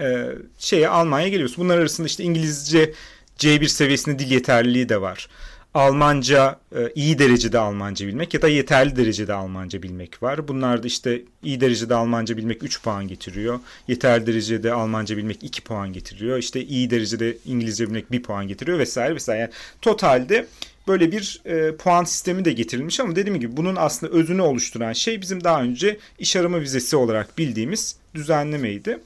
e, 0.00 0.26
şeye 0.58 0.88
Almanya 0.88 1.28
geliyorsunuz. 1.28 1.60
Bunlar 1.60 1.78
arasında 1.78 2.06
işte 2.06 2.24
İngilizce 2.24 2.92
C1 3.38 3.68
seviyesinde 3.68 4.18
dil 4.18 4.30
yeterliliği 4.30 4.88
de 4.88 5.00
var. 5.00 5.28
Almanca 5.74 6.60
e, 6.76 6.92
iyi 6.94 7.18
derecede 7.18 7.58
Almanca 7.58 8.06
bilmek 8.06 8.34
ya 8.34 8.42
da 8.42 8.48
yeterli 8.48 8.96
derecede 8.96 9.32
Almanca 9.32 9.82
bilmek 9.82 10.22
var. 10.22 10.48
Bunlar 10.48 10.82
da 10.82 10.86
işte 10.86 11.22
iyi 11.42 11.60
derecede 11.60 11.94
Almanca 11.94 12.36
bilmek 12.36 12.62
3 12.62 12.82
puan 12.82 13.08
getiriyor. 13.08 13.60
Yeterli 13.88 14.26
derecede 14.26 14.72
Almanca 14.72 15.16
bilmek 15.16 15.42
2 15.42 15.62
puan 15.62 15.92
getiriyor. 15.92 16.38
İşte 16.38 16.64
iyi 16.64 16.90
derecede 16.90 17.36
İngilizce 17.46 17.86
bilmek 17.86 18.12
1 18.12 18.22
puan 18.22 18.48
getiriyor 18.48 18.78
vesaire 18.78 19.14
vesaire. 19.14 19.40
Yani 19.40 19.50
totalde 19.82 20.46
böyle 20.88 21.12
bir 21.12 21.40
e, 21.44 21.76
puan 21.76 22.04
sistemi 22.04 22.44
de 22.44 22.52
getirilmiş 22.52 23.00
ama 23.00 23.16
dediğim 23.16 23.40
gibi 23.40 23.56
bunun 23.56 23.76
aslında 23.76 24.12
özünü 24.12 24.42
oluşturan 24.42 24.92
şey 24.92 25.20
bizim 25.20 25.44
daha 25.44 25.62
önce 25.62 25.98
iş 26.18 26.36
arama 26.36 26.60
vizesi 26.60 26.96
olarak 26.96 27.38
bildiğimiz 27.38 27.96
düzenlemeydi. 28.14 28.98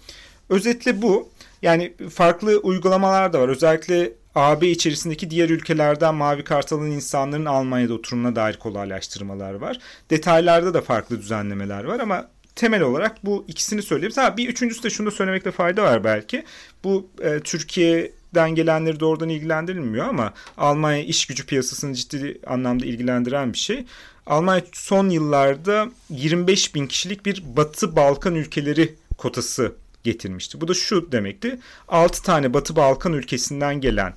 Özetle 0.49 1.03
bu. 1.03 1.29
Yani 1.63 1.93
farklı 2.11 2.59
uygulamalar 2.59 3.33
da 3.33 3.41
var. 3.41 3.49
Özellikle 3.49 4.13
AB 4.37 4.69
içerisindeki 4.71 5.31
diğer 5.31 5.51
ülkelerden 5.51 6.15
mavi 6.15 6.45
kart 6.45 6.73
alan 6.73 6.91
insanların 6.91 7.45
Almanya'da 7.45 7.95
oturumuna 7.95 8.37
dair 8.37 8.57
kolaylaştırmalar 8.57 9.55
var. 9.55 9.79
Detaylarda 10.11 10.75
da 10.75 10.81
farklı 10.81 11.19
düzenlemeler 11.19 11.85
var 11.85 12.01
ama 12.01 12.29
temel 12.57 12.83
olarak 12.83 13.25
bu 13.25 13.45
ikisini 13.49 13.83
söyleyebiliriz. 13.83 14.17
Ha, 14.17 14.37
bir 14.37 14.49
üçüncüsü 14.49 14.83
de 14.83 14.91
şunu 14.91 15.07
da 15.07 15.11
söylemekte 15.11 15.51
fayda 15.51 15.83
var 15.83 16.05
belki. 16.05 16.45
Bu 16.85 17.09
e, 17.23 17.41
Türkiye'den 17.41 18.55
gelenleri 18.55 19.01
doğrudan 19.01 19.29
ilgilendirilmiyor 19.29 20.07
ama 20.07 20.33
Almanya 20.59 21.05
iş 21.05 21.27
gücü 21.27 21.47
piyasasını 21.47 21.95
ciddi 21.95 22.39
anlamda 22.47 22.87
ilgilendiren 22.87 23.53
bir 23.53 23.59
şey. 23.59 23.85
Almanya 24.27 24.63
son 24.73 25.09
yıllarda 25.09 25.91
25 26.11 26.75
bin 26.75 26.87
kişilik 26.87 27.27
bir 27.27 27.43
Batı 27.57 27.97
Balkan 27.97 28.35
ülkeleri 28.35 28.95
kotası 29.19 29.73
getirmişti. 30.07 30.61
Bu 30.61 30.69
da 30.69 30.75
şu 30.75 31.13
demekti. 31.13 31.59
6 31.89 32.23
tane 32.23 32.55
Batı 32.55 32.77
Balkan 32.77 33.13
ülkesinden 33.13 33.81
gelen 33.81 34.15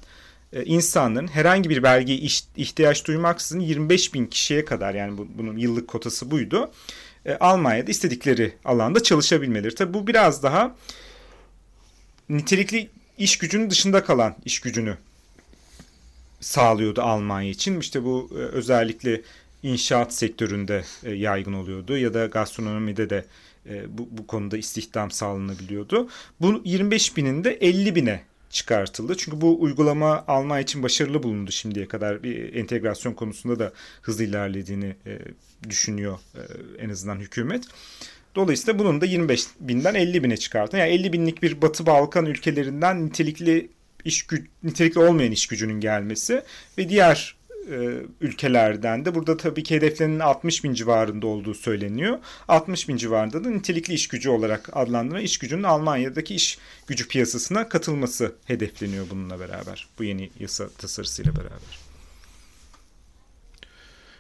e, 0.53 0.63
insanların 0.65 1.27
herhangi 1.27 1.69
bir 1.69 1.84
belgeye 1.84 2.19
ihtiyaç 2.58 3.08
duymaksızın 3.08 3.60
25 3.60 4.13
bin 4.13 4.25
kişiye 4.25 4.65
kadar 4.65 4.93
yani 4.93 5.17
bu, 5.17 5.27
bunun 5.38 5.58
yıllık 5.58 5.88
kotası 5.88 6.31
buydu. 6.31 6.72
E, 7.25 7.34
Almanya'da 7.34 7.91
istedikleri 7.91 8.53
alanda 8.65 9.03
çalışabilmeleri. 9.03 9.75
Tabi 9.75 9.93
bu 9.93 10.08
biraz 10.08 10.43
daha 10.43 10.75
nitelikli 12.29 12.89
iş 13.17 13.38
gücünün 13.38 13.69
dışında 13.69 14.03
kalan 14.03 14.36
iş 14.46 14.60
gücünü 14.60 14.98
sağlıyordu 16.39 17.01
Almanya 17.01 17.50
için. 17.50 17.79
İşte 17.79 18.03
bu 18.03 18.29
e, 18.31 18.36
özellikle 18.36 19.22
inşaat 19.63 20.13
sektöründe 20.13 20.84
yaygın 21.03 21.53
oluyordu 21.53 21.98
ya 21.98 22.13
da 22.13 22.25
gastronomide 22.25 23.10
de 23.10 23.25
e, 23.65 23.97
bu, 23.97 24.07
bu 24.11 24.27
konuda 24.27 24.57
istihdam 24.57 25.11
sağlanabiliyordu. 25.11 26.09
Bu 26.41 26.61
25 26.65 27.17
binin 27.17 27.43
de 27.43 27.51
50 27.51 27.95
bine 27.95 28.23
çıkartıldı. 28.49 29.17
Çünkü 29.17 29.41
bu 29.41 29.61
uygulama 29.61 30.23
Almanya 30.27 30.61
için 30.61 30.83
başarılı 30.83 31.23
bulundu 31.23 31.51
şimdiye 31.51 31.87
kadar. 31.87 32.23
Bir 32.23 32.53
entegrasyon 32.53 33.13
konusunda 33.13 33.59
da 33.59 33.73
hızlı 34.01 34.23
ilerlediğini 34.23 34.95
e, 35.05 35.19
düşünüyor 35.69 36.19
e, 36.35 36.41
en 36.83 36.89
azından 36.89 37.19
hükümet. 37.19 37.63
Dolayısıyla 38.35 38.79
bunun 38.79 39.01
da 39.01 39.05
25 39.05 39.47
binden 39.59 39.95
50 39.95 40.23
bine 40.23 40.37
çıkarttı. 40.37 40.77
Yani 40.77 40.91
50 40.91 41.13
binlik 41.13 41.43
bir 41.43 41.61
Batı 41.61 41.85
Balkan 41.85 42.25
ülkelerinden 42.25 43.05
nitelikli 43.05 43.69
iş 44.05 44.23
gü 44.23 44.45
nitelikli 44.63 44.99
olmayan 44.99 45.31
iş 45.31 45.47
gücünün 45.47 45.79
gelmesi 45.79 46.43
ve 46.77 46.89
diğer 46.89 47.35
ülkelerden 48.21 49.05
de 49.05 49.15
burada 49.15 49.37
tabii 49.37 49.63
ki 49.63 49.75
hedeflerinin 49.75 50.19
60 50.19 50.63
bin 50.63 50.73
civarında 50.73 51.27
olduğu 51.27 51.53
söyleniyor. 51.53 52.17
60 52.47 52.89
bin 52.89 52.97
civarında 52.97 53.43
da 53.43 53.49
nitelikli 53.49 53.93
iş 53.93 54.07
gücü 54.07 54.29
olarak 54.29 54.69
adlandırılan 54.73 55.23
iş 55.23 55.37
gücünün 55.37 55.63
Almanya'daki 55.63 56.35
iş 56.35 56.57
gücü 56.87 57.07
piyasasına 57.07 57.69
katılması 57.69 58.35
hedefleniyor 58.45 59.05
bununla 59.09 59.39
beraber. 59.39 59.87
Bu 59.99 60.03
yeni 60.03 60.29
yasa 60.39 60.69
tasarısıyla 60.69 61.35
beraber. 61.35 61.79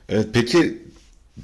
Evet 0.09 0.27
peki 0.33 0.81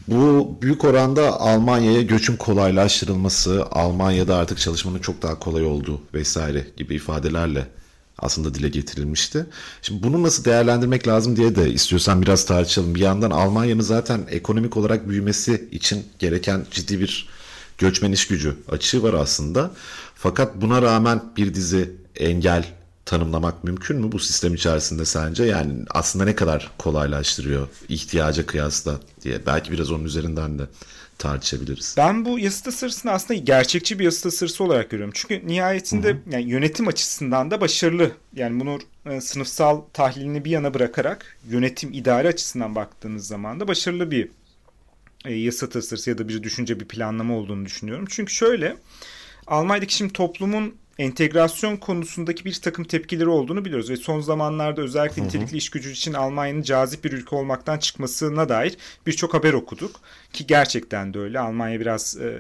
bu 0.08 0.58
büyük 0.62 0.84
oranda 0.84 1.40
Almanya'ya 1.40 2.02
göçün 2.02 2.36
kolaylaştırılması, 2.36 3.66
Almanya'da 3.72 4.36
artık 4.36 4.58
çalışmanın 4.58 5.00
çok 5.00 5.22
daha 5.22 5.40
kolay 5.40 5.66
olduğu 5.66 6.02
vesaire 6.14 6.68
gibi 6.78 6.96
ifadelerle 6.96 7.68
aslında 8.20 8.54
dile 8.54 8.70
getirilmişti. 8.70 9.46
Şimdi 9.82 10.04
bunu 10.04 10.24
nasıl 10.24 10.46
değerlendirmek 10.46 11.08
lazım 11.08 11.36
diye 11.36 11.56
de 11.56 11.72
istiyorsan 11.72 12.22
biraz 12.22 12.46
tartışalım. 12.46 12.96
Bir 12.96 13.00
yandan 13.00 13.32
Almanya'nın 13.32 13.82
zaten 13.82 14.22
ekonomik 14.30 14.78
olarak 14.78 15.10
büyümesi 15.10 15.70
için 15.72 16.06
gereken 16.20 16.66
ciddi 16.72 17.00
bir 17.00 17.30
göçmen 17.78 18.12
iş 18.12 18.28
gücü 18.28 18.56
açığı 18.70 19.04
var 19.04 19.14
aslında. 19.14 19.72
Fakat 20.16 20.62
buna 20.62 20.82
rağmen 20.82 21.24
bir 21.38 21.54
dizi 21.54 21.92
engel 22.16 22.66
tanımlamak 23.06 23.64
mümkün 23.64 23.98
mü 23.98 24.12
bu 24.12 24.20
sistem 24.20 24.54
içerisinde 24.54 25.06
sence? 25.06 25.44
Yani 25.44 25.74
aslında 25.90 26.26
ne 26.26 26.36
kadar 26.36 26.72
kolaylaştırıyor 26.78 27.68
ihtiyaca 27.90 28.46
kıyasla 28.46 29.00
diye. 29.22 29.46
Belki 29.46 29.72
biraz 29.72 29.92
onun 29.92 30.04
üzerinden 30.04 30.60
de 30.60 30.64
tartışabiliriz. 31.18 31.96
Ben 31.98 32.26
bu 32.26 32.40
yasa 32.40 32.64
tasarısını 32.64 33.12
aslında 33.12 33.40
gerçekçi 33.40 34.00
bir 34.00 34.04
yasa 34.04 34.30
tasarısı 34.30 34.64
olarak 34.64 34.90
görüyorum. 34.90 35.14
Çünkü 35.16 35.48
nihayetinde 35.48 36.10
Hı-hı. 36.10 36.18
yani 36.32 36.50
yönetim 36.50 36.88
açısından 36.88 37.52
da 37.52 37.62
başarılı. 37.62 38.12
Yani 38.36 38.60
bunu 38.60 38.80
e, 39.06 39.22
sınıfsal 39.22 39.82
tahlilini 39.94 40.46
bir 40.46 40.52
yana 40.52 40.74
bırakarak 40.74 41.38
yönetim 41.50 41.94
idare 41.94 42.28
açısından 42.28 42.76
baktığınız 42.76 43.28
zaman 43.28 43.60
da 43.60 43.68
başarılı 43.68 44.12
bir 44.12 44.30
e, 45.26 45.50
tasarısı 45.50 46.10
ya 46.10 46.18
da 46.18 46.28
bir 46.28 46.44
düşünce 46.44 46.80
bir 46.80 46.86
planlama 46.86 47.38
olduğunu 47.38 47.66
düşünüyorum. 47.66 48.06
Çünkü 48.10 48.34
şöyle 48.34 48.78
Almanya'daki 49.48 49.96
şimdi 49.96 50.14
toplumun 50.14 50.76
entegrasyon 51.00 51.78
konusundaki 51.78 52.46
bir 52.46 52.54
takım 52.54 52.86
tepkileri 52.86 53.30
olduğunu 53.30 53.66
biliyoruz 53.66 53.90
ve 53.90 53.98
son 53.98 54.22
zamanlarda 54.22 54.82
özellikle 54.82 55.18
hı 55.18 55.22
hı. 55.22 55.28
nitelikli 55.28 55.58
iş 55.58 55.70
gücü 55.70 55.92
için 55.92 56.14
Almanya'nın 56.14 56.62
cazip 56.62 57.04
bir 57.04 57.12
ülke 57.12 57.36
olmaktan 57.36 57.78
çıkmasına 57.78 58.50
dair 58.50 58.78
birçok 59.08 59.34
haber 59.34 59.54
okuduk 59.54 60.00
ki 60.34 60.48
gerçekten 60.48 61.14
de 61.14 61.20
öyle. 61.20 61.40
Almanya 61.40 61.80
biraz 61.80 62.18
e, 62.18 62.38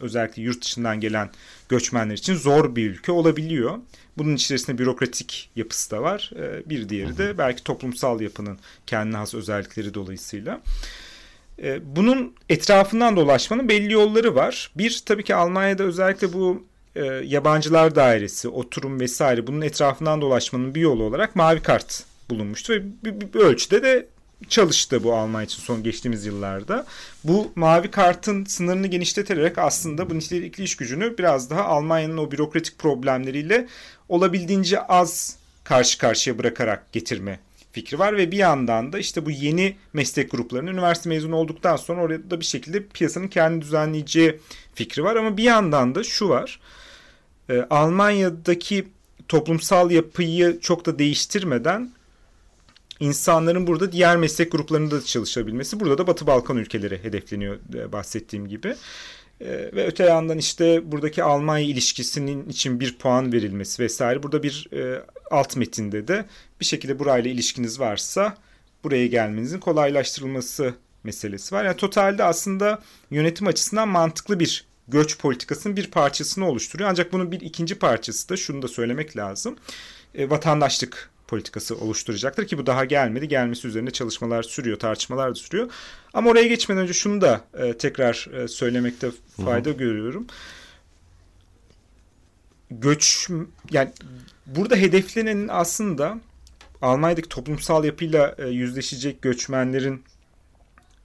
özellikle 0.00 0.42
yurt 0.42 0.64
dışından 0.64 1.00
gelen 1.00 1.30
göçmenler 1.68 2.14
için 2.14 2.34
zor 2.34 2.76
bir 2.76 2.90
ülke 2.90 3.12
olabiliyor. 3.12 3.78
Bunun 4.18 4.34
içerisinde 4.36 4.78
bürokratik 4.78 5.50
yapısı 5.56 5.90
da 5.90 6.02
var. 6.02 6.30
E, 6.36 6.70
bir 6.70 6.88
diğeri 6.88 7.18
de 7.18 7.38
belki 7.38 7.64
toplumsal 7.64 8.20
yapının 8.20 8.58
kendine 8.86 9.16
has 9.16 9.34
özellikleri 9.34 9.94
dolayısıyla. 9.94 10.60
E, 11.62 11.96
bunun 11.96 12.34
etrafından 12.48 13.16
dolaşmanın 13.16 13.68
belli 13.68 13.92
yolları 13.92 14.34
var. 14.34 14.70
Bir 14.76 15.02
tabii 15.06 15.24
ki 15.24 15.34
Almanya'da 15.34 15.82
özellikle 15.82 16.32
bu 16.32 16.71
e, 16.96 17.04
yabancılar 17.04 17.94
dairesi, 17.94 18.48
oturum 18.48 19.00
vesaire 19.00 19.46
bunun 19.46 19.60
etrafından 19.60 20.20
dolaşmanın 20.20 20.74
bir 20.74 20.80
yolu 20.80 21.04
olarak 21.04 21.36
mavi 21.36 21.62
kart 21.62 22.04
bulunmuştu 22.30 22.72
ve 22.72 22.82
bir, 23.04 23.20
bir, 23.20 23.32
bir 23.32 23.40
ölçüde 23.40 23.82
de 23.82 24.06
çalıştı 24.48 25.04
bu 25.04 25.14
Almanya 25.14 25.44
için 25.44 25.62
son 25.62 25.82
geçtiğimiz 25.82 26.26
yıllarda. 26.26 26.86
Bu 27.24 27.52
mavi 27.54 27.90
kartın 27.90 28.44
sınırını 28.44 28.86
genişleterek 28.86 29.58
aslında 29.58 30.10
bu 30.10 30.14
nitelikli 30.14 30.64
iş 30.64 30.76
gücünü 30.76 31.18
biraz 31.18 31.50
daha 31.50 31.64
Almanya'nın 31.64 32.16
o 32.16 32.30
bürokratik 32.30 32.78
problemleriyle 32.78 33.66
olabildiğince 34.08 34.82
az 34.82 35.36
karşı 35.64 35.98
karşıya 35.98 36.38
bırakarak 36.38 36.92
getirme 36.92 37.38
fikri 37.72 37.98
var 37.98 38.16
ve 38.16 38.30
bir 38.30 38.36
yandan 38.36 38.92
da 38.92 38.98
işte 38.98 39.26
bu 39.26 39.30
yeni 39.30 39.76
meslek 39.92 40.30
gruplarının 40.30 40.70
üniversite 40.70 41.08
mezunu 41.08 41.36
olduktan 41.36 41.76
sonra 41.76 42.02
orada 42.02 42.40
bir 42.40 42.44
şekilde 42.44 42.86
piyasanın 42.86 43.28
kendi 43.28 43.62
düzenleyeceği 43.64 44.38
fikri 44.74 45.04
var 45.04 45.16
ama 45.16 45.36
bir 45.36 45.42
yandan 45.42 45.94
da 45.94 46.04
şu 46.04 46.28
var. 46.28 46.60
E, 47.52 47.66
Almanya'daki 47.70 48.88
toplumsal 49.28 49.90
yapıyı 49.90 50.60
çok 50.60 50.86
da 50.86 50.98
değiştirmeden 50.98 51.90
insanların 53.00 53.66
burada 53.66 53.92
diğer 53.92 54.16
meslek 54.16 54.52
gruplarında 54.52 54.96
da 54.96 55.04
çalışabilmesi. 55.04 55.80
Burada 55.80 55.98
da 55.98 56.06
Batı 56.06 56.26
Balkan 56.26 56.56
ülkeleri 56.56 57.04
hedefleniyor 57.04 57.58
e, 57.74 57.92
bahsettiğim 57.92 58.48
gibi. 58.48 58.74
E, 59.40 59.48
ve 59.48 59.86
öte 59.86 60.04
yandan 60.04 60.38
işte 60.38 60.92
buradaki 60.92 61.22
Almanya 61.22 61.64
ilişkisinin 61.64 62.48
için 62.48 62.80
bir 62.80 62.98
puan 62.98 63.32
verilmesi 63.32 63.82
vesaire. 63.82 64.22
Burada 64.22 64.42
bir 64.42 64.68
e, 64.72 65.02
alt 65.30 65.56
metinde 65.56 66.08
de 66.08 66.24
bir 66.60 66.64
şekilde 66.64 66.98
burayla 66.98 67.30
ilişkiniz 67.30 67.80
varsa 67.80 68.36
buraya 68.84 69.06
gelmenizin 69.06 69.58
kolaylaştırılması 69.58 70.74
meselesi 71.04 71.54
var. 71.54 71.64
Yani 71.64 71.76
totalde 71.76 72.24
aslında 72.24 72.82
yönetim 73.10 73.46
açısından 73.46 73.88
mantıklı 73.88 74.40
bir 74.40 74.71
göç 74.88 75.18
politikasının 75.18 75.76
bir 75.76 75.90
parçasını 75.90 76.48
oluşturuyor. 76.48 76.90
Ancak 76.90 77.12
bunun 77.12 77.32
bir 77.32 77.40
ikinci 77.40 77.74
parçası 77.74 78.28
da 78.28 78.36
şunu 78.36 78.62
da 78.62 78.68
söylemek 78.68 79.16
lazım. 79.16 79.56
E, 80.14 80.30
vatandaşlık 80.30 81.10
politikası 81.26 81.76
oluşturacaktır 81.76 82.46
ki 82.46 82.58
bu 82.58 82.66
daha 82.66 82.84
gelmedi. 82.84 83.28
Gelmesi 83.28 83.68
üzerine 83.68 83.90
çalışmalar 83.90 84.42
sürüyor, 84.42 84.78
tartışmalar 84.78 85.30
da 85.30 85.34
sürüyor. 85.34 85.70
Ama 86.14 86.30
oraya 86.30 86.46
geçmeden 86.46 86.82
önce 86.82 86.92
şunu 86.92 87.20
da 87.20 87.44
e, 87.54 87.76
tekrar 87.78 88.28
e, 88.32 88.48
söylemekte 88.48 89.10
fayda 89.44 89.68
Hı-hı. 89.68 89.78
görüyorum. 89.78 90.26
Göç 92.70 93.28
yani 93.70 93.90
burada 94.46 94.76
hedeflenenin 94.76 95.48
aslında 95.48 96.18
Almanya'daki 96.82 97.28
toplumsal 97.28 97.84
yapıyla 97.84 98.34
e, 98.38 98.48
yüzleşecek 98.48 99.22
göçmenlerin 99.22 100.04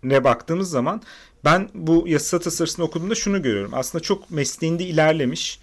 ne 0.10 0.24
baktığımız 0.24 0.70
zaman 0.70 1.02
ben 1.46 1.70
bu 1.74 2.08
yasa 2.08 2.40
tasarısını 2.40 2.86
okuduğumda 2.86 3.16
şunu 3.16 3.42
görüyorum. 3.42 3.72
Aslında 3.74 4.04
çok 4.04 4.32
mesleğinde 4.32 4.84
ilerlemiş 4.84 5.60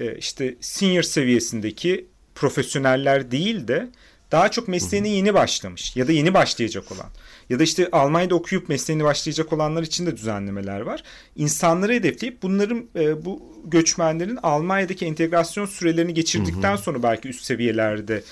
e, 0.00 0.16
işte 0.16 0.56
senior 0.60 1.02
seviyesindeki 1.02 2.06
profesyoneller 2.34 3.30
değil 3.30 3.68
de 3.68 3.88
daha 4.32 4.50
çok 4.50 4.68
mesleğine 4.68 5.08
yeni 5.08 5.34
başlamış 5.34 5.96
ya 5.96 6.08
da 6.08 6.12
yeni 6.12 6.34
başlayacak 6.34 6.92
olan 6.92 7.06
ya 7.50 7.58
da 7.58 7.62
işte 7.62 7.88
Almanya'da 7.92 8.34
okuyup 8.34 8.68
mesleğini 8.68 9.04
başlayacak 9.04 9.52
olanlar 9.52 9.82
için 9.82 10.06
de 10.06 10.16
düzenlemeler 10.16 10.80
var. 10.80 11.02
İnsanları 11.36 11.92
hedefleyip 11.92 12.42
bunların 12.42 12.84
e, 12.96 13.24
bu 13.24 13.42
göçmenlerin 13.64 14.38
Almanya'daki 14.42 15.06
entegrasyon 15.06 15.66
sürelerini 15.66 16.14
geçirdikten 16.14 16.76
sonra 16.76 17.02
belki 17.02 17.28
üst 17.28 17.44
seviyelerde 17.44 18.22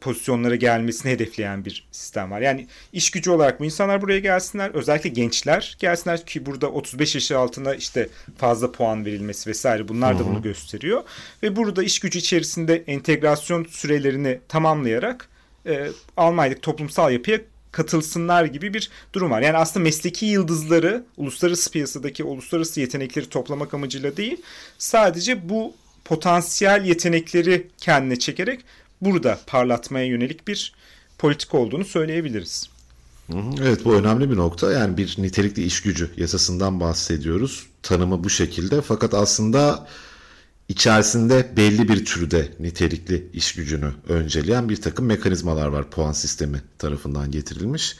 pozisyonlara 0.00 0.56
gelmesini 0.56 1.12
hedefleyen 1.12 1.64
bir 1.64 1.86
sistem 1.92 2.30
var. 2.30 2.40
Yani 2.40 2.66
iş 2.92 3.10
gücü 3.10 3.30
olarak 3.30 3.60
bu 3.60 3.64
insanlar 3.64 4.02
buraya 4.02 4.18
gelsinler. 4.18 4.70
Özellikle 4.70 5.10
gençler 5.10 5.76
gelsinler 5.78 6.26
ki 6.26 6.46
burada 6.46 6.70
35 6.70 7.14
yaş 7.14 7.32
altında 7.32 7.74
işte 7.74 8.08
fazla 8.36 8.72
puan 8.72 9.04
verilmesi 9.04 9.50
vesaire 9.50 9.88
bunlar 9.88 10.18
da 10.18 10.26
bunu 10.26 10.42
gösteriyor. 10.42 11.02
Ve 11.42 11.56
burada 11.56 11.82
iş 11.82 11.98
gücü 12.00 12.18
içerisinde 12.18 12.84
entegrasyon 12.86 13.64
sürelerini 13.64 14.40
tamamlayarak 14.48 15.28
e, 15.66 15.88
Almanya'daki 16.16 16.60
toplumsal 16.60 17.12
yapıya 17.12 17.40
katılsınlar 17.72 18.44
gibi 18.44 18.74
bir 18.74 18.90
durum 19.12 19.30
var. 19.30 19.42
Yani 19.42 19.56
aslında 19.56 19.84
mesleki 19.84 20.26
yıldızları 20.26 21.04
uluslararası 21.16 21.70
piyasadaki 21.70 22.24
uluslararası 22.24 22.80
yetenekleri 22.80 23.28
toplamak 23.28 23.74
amacıyla 23.74 24.16
değil 24.16 24.42
sadece 24.78 25.48
bu 25.48 25.74
potansiyel 26.04 26.84
yetenekleri 26.84 27.66
kendine 27.78 28.18
çekerek 28.18 28.60
burada 29.00 29.38
parlatmaya 29.46 30.06
yönelik 30.06 30.48
bir 30.48 30.72
politik 31.18 31.54
olduğunu 31.54 31.84
söyleyebiliriz. 31.84 32.68
Evet 33.62 33.84
bu 33.84 33.94
önemli 33.94 34.30
bir 34.30 34.36
nokta. 34.36 34.72
Yani 34.72 34.96
bir 34.96 35.14
nitelikli 35.18 35.64
iş 35.64 35.82
gücü 35.82 36.10
yasasından 36.16 36.80
bahsediyoruz. 36.80 37.66
Tanımı 37.82 38.24
bu 38.24 38.30
şekilde. 38.30 38.80
Fakat 38.80 39.14
aslında 39.14 39.86
içerisinde 40.68 41.52
belli 41.56 41.88
bir 41.88 42.04
türde 42.04 42.48
nitelikli 42.60 43.30
iş 43.32 43.54
gücünü 43.54 43.92
önceleyen 44.08 44.68
bir 44.68 44.82
takım 44.82 45.06
mekanizmalar 45.06 45.68
var 45.68 45.90
puan 45.90 46.12
sistemi 46.12 46.62
tarafından 46.78 47.30
getirilmiş. 47.30 47.96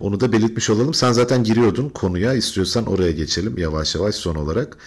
Onu 0.00 0.20
da 0.20 0.32
belirtmiş 0.32 0.70
olalım. 0.70 0.94
Sen 0.94 1.12
zaten 1.12 1.44
giriyordun 1.44 1.88
konuya 1.88 2.34
istiyorsan 2.34 2.86
oraya 2.86 3.12
geçelim 3.12 3.58
yavaş 3.58 3.94
yavaş 3.94 4.14
son 4.14 4.34
olarak. 4.34 4.78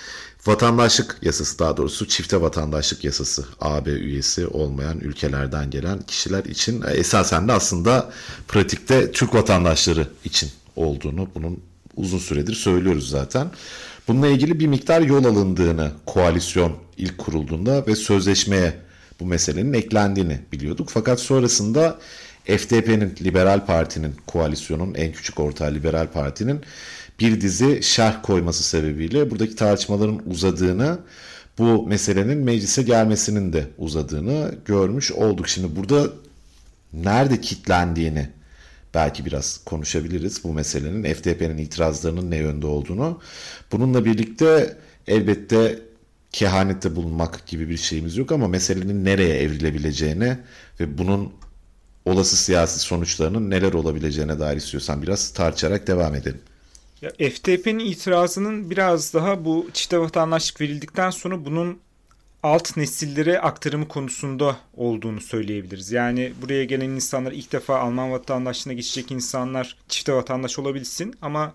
Vatandaşlık 0.45 1.17
yasası 1.21 1.59
daha 1.59 1.77
doğrusu 1.77 2.07
çifte 2.07 2.41
vatandaşlık 2.41 3.03
yasası 3.03 3.45
AB 3.59 3.91
üyesi 3.91 4.47
olmayan 4.47 4.99
ülkelerden 4.99 5.69
gelen 5.69 6.01
kişiler 6.01 6.45
için 6.45 6.81
e, 6.81 6.91
esasen 6.91 7.47
de 7.47 7.51
aslında 7.51 8.11
pratikte 8.47 9.11
Türk 9.11 9.33
vatandaşları 9.33 10.07
için 10.25 10.49
olduğunu 10.75 11.27
bunun 11.35 11.59
uzun 11.95 12.19
süredir 12.19 12.53
söylüyoruz 12.53 13.09
zaten. 13.09 13.51
Bununla 14.07 14.27
ilgili 14.27 14.59
bir 14.59 14.67
miktar 14.67 15.01
yol 15.01 15.25
alındığını 15.25 15.91
koalisyon 16.05 16.73
ilk 16.97 17.17
kurulduğunda 17.17 17.87
ve 17.87 17.95
sözleşmeye 17.95 18.73
bu 19.19 19.25
meselenin 19.25 19.73
eklendiğini 19.73 20.39
biliyorduk. 20.51 20.89
Fakat 20.89 21.19
sonrasında 21.19 21.99
FDP'nin, 22.45 23.15
Liberal 23.21 23.65
Parti'nin, 23.65 24.15
koalisyonun 24.27 24.93
en 24.93 25.11
küçük 25.11 25.39
ortağı 25.39 25.73
Liberal 25.73 26.07
Parti'nin 26.07 26.61
bir 27.19 27.41
dizi 27.41 27.83
şerh 27.83 28.21
koyması 28.23 28.63
sebebiyle 28.63 29.31
buradaki 29.31 29.55
tartışmaların 29.55 30.21
uzadığını, 30.25 30.99
bu 31.57 31.87
meselenin 31.87 32.37
meclise 32.37 32.83
gelmesinin 32.83 33.53
de 33.53 33.67
uzadığını 33.77 34.55
görmüş 34.65 35.11
olduk. 35.11 35.47
Şimdi 35.47 35.75
burada 35.75 36.07
nerede 36.93 37.41
kitlendiğini 37.41 38.29
belki 38.93 39.25
biraz 39.25 39.63
konuşabiliriz 39.65 40.43
bu 40.43 40.53
meselenin 40.53 41.13
FDP'nin 41.13 41.57
itirazlarının 41.57 42.31
ne 42.31 42.37
yönde 42.37 42.67
olduğunu. 42.67 43.21
Bununla 43.71 44.05
birlikte 44.05 44.77
elbette 45.07 45.79
kehanette 46.31 46.95
bulunmak 46.95 47.47
gibi 47.47 47.69
bir 47.69 47.77
şeyimiz 47.77 48.17
yok 48.17 48.31
ama 48.31 48.47
meselenin 48.47 49.05
nereye 49.05 49.41
evrilebileceğine 49.41 50.39
ve 50.79 50.97
bunun 50.97 51.33
olası 52.05 52.37
siyasi 52.37 52.79
sonuçlarının 52.79 53.49
neler 53.49 53.73
olabileceğine 53.73 54.39
dair 54.39 54.57
istiyorsan 54.57 55.01
biraz 55.01 55.33
tartışarak 55.33 55.87
devam 55.87 56.15
edelim. 56.15 56.41
Ya 57.01 57.09
FTP'nin 57.29 57.79
itirazının 57.79 58.69
biraz 58.69 59.13
daha 59.13 59.45
bu 59.45 59.69
çifte 59.73 59.99
vatandaşlık 59.99 60.61
verildikten 60.61 61.09
sonra 61.09 61.45
bunun 61.45 61.79
alt 62.43 62.77
nesillere 62.77 63.39
aktarımı 63.39 63.87
konusunda 63.87 64.57
olduğunu 64.77 65.21
söyleyebiliriz. 65.21 65.91
Yani 65.91 66.33
buraya 66.41 66.65
gelen 66.65 66.89
insanlar 66.89 67.31
ilk 67.31 67.51
defa 67.51 67.79
Alman 67.79 68.11
vatandaşlığına 68.11 68.73
geçecek 68.73 69.11
insanlar 69.11 69.77
çifte 69.87 70.13
vatandaş 70.13 70.59
olabilsin 70.59 71.15
ama 71.21 71.53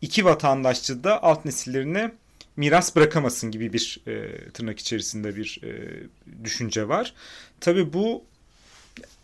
iki 0.00 0.24
vatandaşçı 0.24 1.04
da 1.04 1.22
alt 1.22 1.44
nesillerine 1.44 2.12
miras 2.56 2.96
bırakamasın 2.96 3.50
gibi 3.50 3.72
bir 3.72 4.00
e, 4.06 4.44
tırnak 4.50 4.78
içerisinde 4.78 5.36
bir 5.36 5.60
e, 5.64 6.00
düşünce 6.44 6.88
var. 6.88 7.14
Tabii 7.60 7.92
bu 7.92 8.24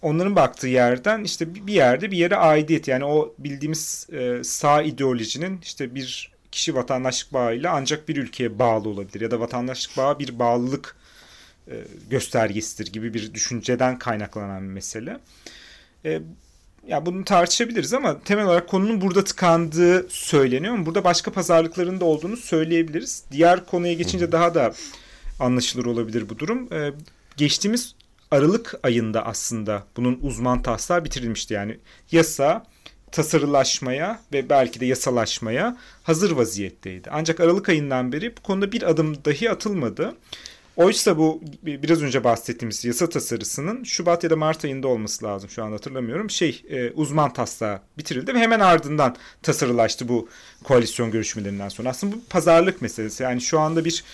onların 0.02 0.36
baktığı 0.36 0.68
yerden 0.68 1.24
işte 1.24 1.54
bir 1.54 1.72
yerde 1.72 2.10
bir 2.10 2.16
yere 2.16 2.36
aidiyet 2.36 2.88
yani 2.88 3.04
o 3.04 3.34
bildiğimiz 3.38 4.06
e, 4.12 4.44
sağ 4.44 4.82
ideolojinin 4.82 5.60
işte 5.62 5.94
bir 5.94 6.35
kişi 6.56 6.74
vatandaşlık 6.74 7.32
bağıyla 7.32 7.72
ancak 7.72 8.08
bir 8.08 8.16
ülkeye 8.16 8.58
bağlı 8.58 8.88
olabilir 8.88 9.20
ya 9.20 9.30
da 9.30 9.40
vatandaşlık 9.40 9.96
bağı 9.96 10.18
bir 10.18 10.38
bağlılık 10.38 10.96
e, 11.68 11.74
göstergesidir 12.10 12.92
gibi 12.92 13.14
bir 13.14 13.34
düşünceden 13.34 13.98
kaynaklanan 13.98 14.62
bir 14.62 14.72
mesele. 14.72 15.20
E, 16.04 16.20
ya 16.88 17.06
bunu 17.06 17.24
tartışabiliriz 17.24 17.94
ama 17.94 18.20
temel 18.20 18.46
olarak 18.46 18.68
konunun 18.68 19.00
burada 19.00 19.24
tıkandığı 19.24 20.06
söyleniyor 20.08 20.74
ama 20.74 20.86
burada 20.86 21.04
başka 21.04 21.32
pazarlıkların 21.32 22.00
da 22.00 22.04
olduğunu 22.04 22.36
söyleyebiliriz. 22.36 23.24
Diğer 23.32 23.66
konuya 23.66 23.92
geçince 23.92 24.32
daha 24.32 24.54
da 24.54 24.74
anlaşılır 25.40 25.86
olabilir 25.86 26.28
bu 26.28 26.38
durum. 26.38 26.72
Ee, 26.72 26.92
geçtiğimiz 27.36 27.94
Aralık 28.30 28.74
ayında 28.82 29.26
aslında 29.26 29.84
bunun 29.96 30.18
uzman 30.22 30.62
taslağı 30.62 31.04
bitirilmişti. 31.04 31.54
Yani 31.54 31.78
yasa 32.12 32.66
tasarılaşmaya 33.16 34.20
ve 34.32 34.48
belki 34.48 34.80
de 34.80 34.86
yasalaşmaya 34.86 35.76
hazır 36.02 36.30
vaziyetteydi. 36.30 37.10
Ancak 37.12 37.40
Aralık 37.40 37.68
ayından 37.68 38.12
beri 38.12 38.36
bu 38.36 38.40
konuda 38.42 38.72
bir 38.72 38.82
adım 38.82 39.24
dahi 39.24 39.50
atılmadı. 39.50 40.14
Oysa 40.76 41.18
bu 41.18 41.42
biraz 41.62 42.02
önce 42.02 42.24
bahsettiğimiz 42.24 42.84
yasa 42.84 43.08
tasarısının 43.08 43.84
Şubat 43.84 44.24
ya 44.24 44.30
da 44.30 44.36
Mart 44.36 44.64
ayında 44.64 44.88
olması 44.88 45.24
lazım 45.24 45.50
şu 45.50 45.64
an 45.64 45.72
hatırlamıyorum. 45.72 46.30
Şey 46.30 46.62
e, 46.68 46.90
uzman 46.90 47.32
taslağı 47.32 47.80
bitirildi 47.98 48.34
ve 48.34 48.38
hemen 48.38 48.60
ardından 48.60 49.16
tasarılaştı 49.42 50.08
bu 50.08 50.28
koalisyon 50.64 51.10
görüşmelerinden 51.10 51.68
sonra. 51.68 51.88
Aslında 51.88 52.16
bu 52.16 52.20
pazarlık 52.30 52.82
meselesi. 52.82 53.22
Yani 53.22 53.40
şu 53.40 53.60
anda 53.60 53.84
bir 53.84 54.04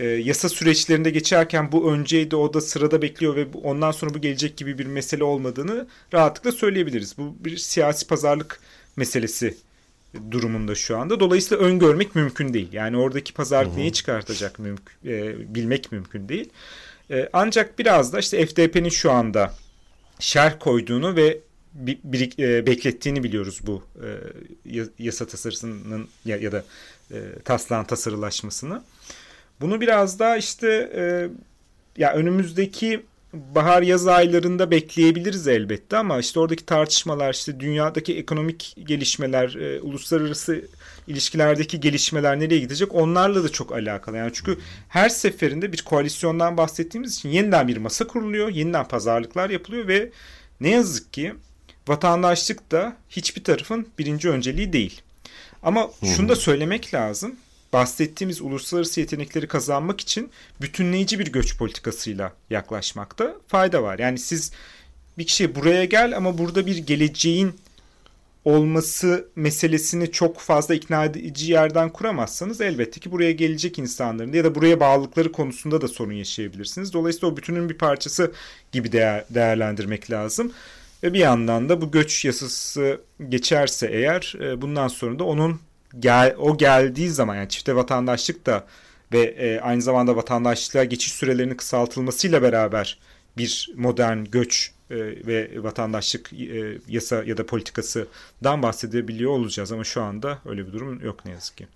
e, 0.00 0.06
yasa 0.06 0.48
süreçlerinde 0.48 1.10
geçerken 1.10 1.72
bu 1.72 1.92
önceydi 1.92 2.36
o 2.36 2.54
da 2.54 2.60
sırada 2.60 3.02
bekliyor 3.02 3.36
ve 3.36 3.46
ondan 3.62 3.90
sonra 3.90 4.14
bu 4.14 4.20
gelecek 4.20 4.56
gibi 4.56 4.78
bir 4.78 4.86
mesele 4.86 5.24
olmadığını 5.24 5.86
rahatlıkla 6.14 6.52
söyleyebiliriz. 6.52 7.18
Bu 7.18 7.36
bir 7.40 7.56
siyasi 7.56 8.06
pazarlık 8.06 8.60
meselesi 8.96 9.56
durumunda 10.30 10.74
şu 10.74 10.98
anda. 10.98 11.20
Dolayısıyla 11.20 11.64
öngörmek 11.64 12.14
mümkün 12.14 12.54
değil. 12.54 12.68
Yani 12.72 12.96
oradaki 12.96 13.34
pazarlık 13.34 13.76
neyi 13.76 13.92
çıkartacak 13.92 14.58
mümkün, 14.58 14.94
e, 15.06 15.34
bilmek 15.54 15.92
mümkün 15.92 16.28
değil. 16.28 16.50
E, 17.10 17.28
ancak 17.32 17.78
biraz 17.78 18.12
da 18.12 18.18
işte 18.18 18.46
FDP'nin 18.46 18.88
şu 18.88 19.12
anda 19.12 19.54
şer 20.18 20.58
koyduğunu 20.58 21.16
ve 21.16 21.38
bir, 21.74 21.98
bir, 22.04 22.38
e, 22.38 22.66
beklettiğini 22.66 23.22
biliyoruz 23.22 23.60
bu 23.66 23.82
e, 24.64 24.82
yasa 24.98 25.26
tasarısının 25.26 26.08
ya, 26.24 26.36
ya 26.36 26.52
da 26.52 26.64
e, 27.10 27.18
taslağın 27.44 27.84
tasarılaşmasını. 27.84 28.82
Bunu 29.60 29.80
biraz 29.80 30.18
daha 30.18 30.36
işte 30.36 30.90
e, 30.94 31.28
ya 32.02 32.12
önümüzdeki 32.12 33.02
bahar 33.32 33.82
yaz 33.82 34.06
aylarında 34.06 34.70
bekleyebiliriz 34.70 35.48
elbette 35.48 35.96
ama 35.96 36.18
işte 36.18 36.40
oradaki 36.40 36.66
tartışmalar 36.66 37.34
işte 37.34 37.60
dünyadaki 37.60 38.18
ekonomik 38.18 38.76
gelişmeler, 38.84 39.54
e, 39.54 39.80
uluslararası 39.80 40.64
ilişkilerdeki 41.06 41.80
gelişmeler 41.80 42.40
nereye 42.40 42.58
gidecek 42.58 42.94
onlarla 42.94 43.44
da 43.44 43.48
çok 43.48 43.72
alakalı. 43.72 44.16
Yani 44.16 44.30
çünkü 44.34 44.58
her 44.88 45.08
seferinde 45.08 45.72
bir 45.72 45.82
koalisyondan 45.82 46.56
bahsettiğimiz 46.56 47.16
için 47.16 47.28
yeniden 47.28 47.68
bir 47.68 47.76
masa 47.76 48.06
kuruluyor, 48.06 48.48
yeniden 48.48 48.88
pazarlıklar 48.88 49.50
yapılıyor 49.50 49.88
ve 49.88 50.10
ne 50.60 50.70
yazık 50.70 51.12
ki 51.12 51.34
vatandaşlık 51.88 52.70
da 52.70 52.96
hiçbir 53.10 53.44
tarafın 53.44 53.88
birinci 53.98 54.30
önceliği 54.30 54.72
değil. 54.72 55.02
Ama 55.62 55.90
şunu 56.16 56.28
da 56.28 56.36
söylemek 56.36 56.94
lazım 56.94 57.36
bahsettiğimiz 57.72 58.40
uluslararası 58.40 59.00
yetenekleri 59.00 59.48
kazanmak 59.48 60.00
için 60.00 60.30
bütünleyici 60.60 61.18
bir 61.18 61.32
göç 61.32 61.58
politikasıyla 61.58 62.32
yaklaşmakta 62.50 63.36
fayda 63.48 63.82
var. 63.82 63.98
Yani 63.98 64.18
siz 64.18 64.52
bir 65.18 65.26
kişiye 65.26 65.54
buraya 65.54 65.84
gel 65.84 66.16
ama 66.16 66.38
burada 66.38 66.66
bir 66.66 66.76
geleceğin 66.76 67.54
olması 68.44 69.28
meselesini 69.36 70.12
çok 70.12 70.38
fazla 70.38 70.74
ikna 70.74 71.04
edici 71.04 71.52
yerden 71.52 71.90
kuramazsanız 71.90 72.60
elbette 72.60 73.00
ki 73.00 73.12
buraya 73.12 73.32
gelecek 73.32 73.78
insanların 73.78 74.32
ya 74.32 74.44
da 74.44 74.54
buraya 74.54 74.80
bağlılıkları 74.80 75.32
konusunda 75.32 75.80
da 75.80 75.88
sorun 75.88 76.12
yaşayabilirsiniz. 76.12 76.92
Dolayısıyla 76.92 77.28
o 77.28 77.36
bütünün 77.36 77.68
bir 77.68 77.78
parçası 77.78 78.32
gibi 78.72 78.92
değer, 78.92 79.24
değerlendirmek 79.30 80.10
lazım. 80.10 80.52
Ve 81.02 81.12
bir 81.12 81.18
yandan 81.18 81.68
da 81.68 81.80
bu 81.80 81.90
göç 81.90 82.24
yasası 82.24 83.00
geçerse 83.28 83.86
eğer 83.86 84.34
e, 84.40 84.62
bundan 84.62 84.88
sonra 84.88 85.18
da 85.18 85.24
onun 85.24 85.60
gel, 85.98 86.34
o 86.38 86.58
geldiği 86.58 87.08
zaman 87.08 87.36
yani 87.36 87.48
çifte 87.48 87.76
vatandaşlık 87.76 88.46
da 88.46 88.66
ve 89.12 89.20
e, 89.20 89.60
aynı 89.60 89.82
zamanda 89.82 90.16
vatandaşlığa 90.16 90.84
geçiş 90.84 91.12
sürelerinin 91.12 91.54
kısaltılmasıyla 91.54 92.42
beraber 92.42 92.98
bir 93.36 93.72
modern 93.76 94.24
göç 94.24 94.72
e, 94.90 94.96
ve 95.26 95.62
vatandaşlık 95.62 96.32
e, 96.32 96.78
yasa 96.88 97.24
ya 97.24 97.36
da 97.36 97.46
politikasından 97.46 98.62
bahsedebiliyor 98.62 99.30
olacağız 99.30 99.72
ama 99.72 99.84
şu 99.84 100.02
anda 100.02 100.38
öyle 100.46 100.66
bir 100.66 100.72
durum 100.72 101.04
yok 101.04 101.24
ne 101.24 101.30
yazık 101.30 101.56
ki. 101.56 101.66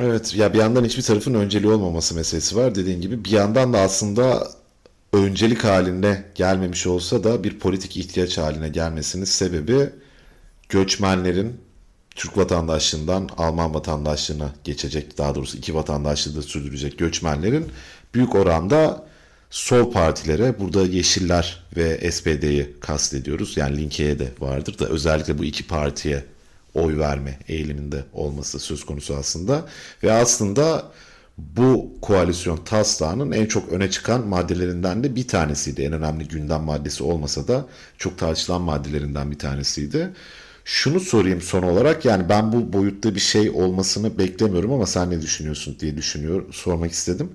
Evet 0.00 0.34
ya 0.34 0.52
bir 0.52 0.58
yandan 0.58 0.84
hiçbir 0.84 1.02
tarafın 1.02 1.34
önceliği 1.34 1.72
olmaması 1.72 2.14
meselesi 2.14 2.56
var 2.56 2.74
dediğin 2.74 3.00
gibi 3.00 3.24
bir 3.24 3.30
yandan 3.30 3.72
da 3.72 3.78
aslında 3.78 4.48
öncelik 5.12 5.64
haline 5.64 6.24
gelmemiş 6.34 6.86
olsa 6.86 7.24
da 7.24 7.44
bir 7.44 7.58
politik 7.58 7.96
ihtiyaç 7.96 8.38
haline 8.38 8.68
gelmesinin 8.68 9.24
sebebi 9.24 9.90
göçmenlerin 10.68 11.60
Türk 12.14 12.36
vatandaşlığından 12.36 13.28
Alman 13.36 13.74
vatandaşlığına 13.74 14.52
geçecek 14.64 15.18
daha 15.18 15.34
doğrusu 15.34 15.56
iki 15.56 15.74
vatandaşlığı 15.74 16.36
da 16.36 16.42
sürdürecek 16.42 16.98
göçmenlerin 16.98 17.72
büyük 18.14 18.34
oranda 18.34 19.04
sol 19.50 19.92
partilere 19.92 20.60
burada 20.60 20.82
Yeşiller 20.82 21.64
ve 21.76 22.10
SPD'yi 22.10 22.76
kastediyoruz. 22.80 23.56
Yani 23.56 23.76
Linke'ye 23.76 24.18
de 24.18 24.28
vardır 24.40 24.78
da 24.78 24.86
özellikle 24.86 25.38
bu 25.38 25.44
iki 25.44 25.66
partiye 25.66 26.24
oy 26.74 26.98
verme 26.98 27.38
eğiliminde 27.48 28.04
olması 28.12 28.58
söz 28.58 28.84
konusu 28.84 29.14
aslında. 29.14 29.68
Ve 30.02 30.12
aslında 30.12 30.84
bu 31.38 31.92
koalisyon 32.02 32.56
taslağının 32.56 33.32
en 33.32 33.46
çok 33.46 33.72
öne 33.72 33.90
çıkan 33.90 34.26
maddelerinden 34.26 35.04
de 35.04 35.16
bir 35.16 35.28
tanesiydi. 35.28 35.82
En 35.82 35.92
önemli 35.92 36.28
gündem 36.28 36.62
maddesi 36.62 37.02
olmasa 37.02 37.48
da 37.48 37.66
çok 37.98 38.18
tartışılan 38.18 38.62
maddelerinden 38.62 39.30
bir 39.30 39.38
tanesiydi. 39.38 40.10
Şunu 40.64 41.00
sorayım 41.00 41.42
son 41.42 41.62
olarak 41.62 42.04
yani 42.04 42.28
ben 42.28 42.52
bu 42.52 42.72
boyutta 42.72 43.14
bir 43.14 43.20
şey 43.20 43.50
olmasını 43.50 44.18
beklemiyorum 44.18 44.72
ama 44.72 44.86
sen 44.86 45.10
ne 45.10 45.22
düşünüyorsun 45.22 45.76
diye 45.80 45.96
düşünüyor 45.96 46.52
sormak 46.52 46.92
istedim. 46.92 47.30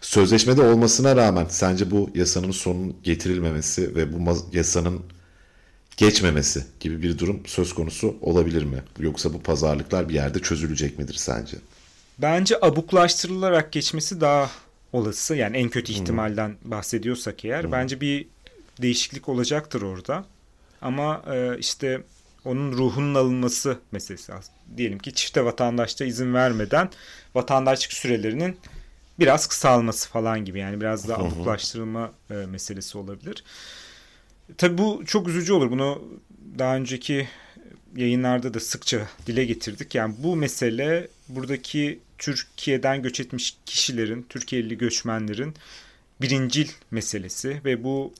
Sözleşmede 0.00 0.62
olmasına 0.62 1.16
rağmen 1.16 1.46
sence 1.48 1.90
bu 1.90 2.10
yasanın 2.14 2.50
sonun 2.50 2.96
getirilmemesi 3.02 3.96
ve 3.96 4.12
bu 4.12 4.36
yasanın 4.52 5.00
geçmemesi 5.96 6.64
gibi 6.80 7.02
bir 7.02 7.18
durum 7.18 7.40
söz 7.46 7.74
konusu 7.74 8.16
olabilir 8.20 8.64
mi? 8.64 8.82
Yoksa 8.98 9.32
bu 9.32 9.42
pazarlıklar 9.42 10.08
bir 10.08 10.14
yerde 10.14 10.38
çözülecek 10.38 10.98
midir 10.98 11.14
sence? 11.14 11.56
Bence 12.18 12.56
abuklaştırılarak 12.62 13.72
geçmesi 13.72 14.20
daha 14.20 14.50
olası. 14.92 15.36
Yani 15.36 15.56
en 15.56 15.68
kötü 15.68 15.92
ihtimalden 15.92 16.48
hmm. 16.48 16.70
bahsediyorsak 16.70 17.44
eğer. 17.44 17.64
Hmm. 17.64 17.72
Bence 17.72 18.00
bir 18.00 18.26
değişiklik 18.82 19.28
olacaktır 19.28 19.82
orada. 19.82 20.24
Ama 20.82 21.22
e, 21.32 21.58
işte 21.58 22.02
onun 22.44 22.72
ruhunun 22.72 23.14
alınması 23.14 23.78
meselesi. 23.92 24.32
Diyelim 24.76 24.98
ki 24.98 25.14
çifte 25.14 25.44
vatandaşta 25.44 26.04
izin 26.04 26.34
vermeden 26.34 26.90
vatandaşlık 27.34 27.92
sürelerinin 27.92 28.56
biraz 29.18 29.46
kısalması 29.46 30.08
falan 30.08 30.44
gibi 30.44 30.58
yani 30.58 30.80
biraz 30.80 31.08
daha 31.08 31.22
avuklaştırılma 31.22 32.12
e, 32.30 32.34
meselesi 32.34 32.98
olabilir. 32.98 33.44
Tabii 34.58 34.78
bu 34.78 35.02
çok 35.06 35.28
üzücü 35.28 35.52
olur. 35.52 35.70
Bunu 35.70 36.02
daha 36.58 36.76
önceki 36.76 37.28
yayınlarda 37.96 38.54
da 38.54 38.60
sıkça 38.60 39.08
dile 39.26 39.44
getirdik. 39.44 39.94
Yani 39.94 40.14
bu 40.18 40.36
mesele 40.36 41.08
buradaki 41.28 42.00
Türkiye'den 42.18 43.02
göç 43.02 43.20
etmiş 43.20 43.56
kişilerin, 43.66 44.26
Türkiye'li 44.28 44.78
göçmenlerin 44.78 45.54
birincil 46.20 46.68
meselesi 46.90 47.60
ve 47.64 47.84
bu 47.84 48.12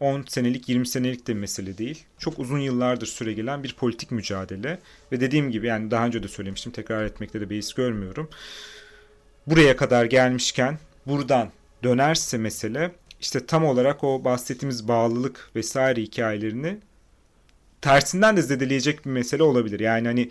10 0.00 0.24
senelik 0.28 0.68
20 0.68 0.86
senelik 0.86 1.26
de 1.26 1.34
mesele 1.34 1.78
değil. 1.78 2.04
Çok 2.18 2.38
uzun 2.38 2.58
yıllardır 2.58 3.06
süre 3.06 3.32
gelen 3.32 3.62
bir 3.62 3.74
politik 3.74 4.10
mücadele 4.10 4.78
ve 5.12 5.20
dediğim 5.20 5.50
gibi 5.50 5.66
yani 5.66 5.90
daha 5.90 6.06
önce 6.06 6.22
de 6.22 6.28
söylemiştim 6.28 6.72
tekrar 6.72 7.04
etmekte 7.04 7.40
de 7.40 7.50
beis 7.50 7.72
görmüyorum. 7.72 8.28
Buraya 9.46 9.76
kadar 9.76 10.04
gelmişken 10.04 10.78
buradan 11.06 11.50
dönerse 11.82 12.38
mesele 12.38 12.92
işte 13.20 13.46
tam 13.46 13.64
olarak 13.64 14.04
o 14.04 14.24
bahsettiğimiz 14.24 14.88
bağlılık 14.88 15.50
vesaire 15.56 16.02
hikayelerini 16.02 16.78
tersinden 17.80 18.36
de 18.36 18.42
zedeleyecek 18.42 19.06
bir 19.06 19.10
mesele 19.10 19.42
olabilir. 19.42 19.80
Yani 19.80 20.08
hani 20.08 20.30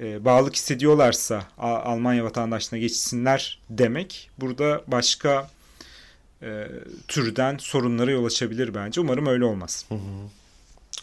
e, 0.00 0.24
bağlılık 0.24 0.54
hissediyorlarsa 0.54 1.44
Almanya 1.58 2.24
vatandaşlığına 2.24 2.80
geçsinler 2.80 3.60
demek 3.70 4.30
burada 4.38 4.82
başka 4.86 5.50
e, 6.42 6.66
türden 7.08 7.56
sorunlara 7.58 8.10
yol 8.10 8.24
açabilir 8.24 8.74
bence. 8.74 9.00
Umarım 9.00 9.26
öyle 9.26 9.44
olmaz. 9.44 9.84
Hı 9.88 9.94
hı. 9.94 9.98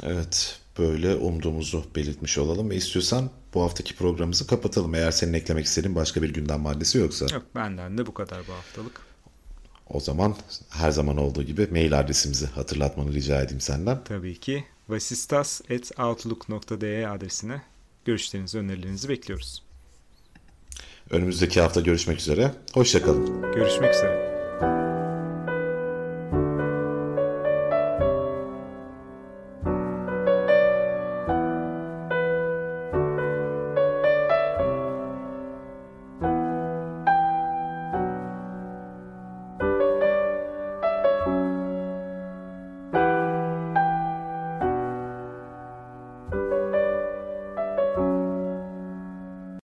Evet 0.03 0.59
böyle 0.79 1.15
umduğumuzu 1.15 1.85
belirtmiş 1.95 2.37
olalım 2.37 2.69
ve 2.69 2.75
istiyorsan 2.75 3.29
bu 3.53 3.61
haftaki 3.61 3.95
programımızı 3.95 4.47
kapatalım. 4.47 4.95
Eğer 4.95 5.11
senin 5.11 5.33
eklemek 5.33 5.65
istediğin 5.65 5.95
başka 5.95 6.21
bir 6.21 6.33
gündem 6.33 6.59
maddesi 6.59 6.97
yoksa. 6.97 7.25
Yok 7.33 7.45
benden 7.55 7.97
de 7.97 8.05
bu 8.05 8.13
kadar 8.13 8.47
bu 8.47 8.53
haftalık. 8.53 9.01
O 9.89 9.99
zaman 9.99 10.35
her 10.69 10.91
zaman 10.91 11.17
olduğu 11.17 11.43
gibi 11.43 11.67
mail 11.71 11.99
adresimizi 11.99 12.45
hatırlatmanı 12.45 13.13
rica 13.13 13.41
edeyim 13.41 13.61
senden. 13.61 14.03
Tabii 14.03 14.39
ki 14.39 14.63
vasistas.outlook.de 14.89 17.09
adresine 17.09 17.61
görüşlerinizi, 18.05 18.57
önerilerinizi 18.57 19.09
bekliyoruz. 19.09 19.63
Önümüzdeki 21.09 21.61
hafta 21.61 21.81
görüşmek 21.81 22.19
üzere. 22.19 22.51
Hoşçakalın. 22.73 23.41
Görüşmek 23.41 23.95
üzere. 23.95 24.86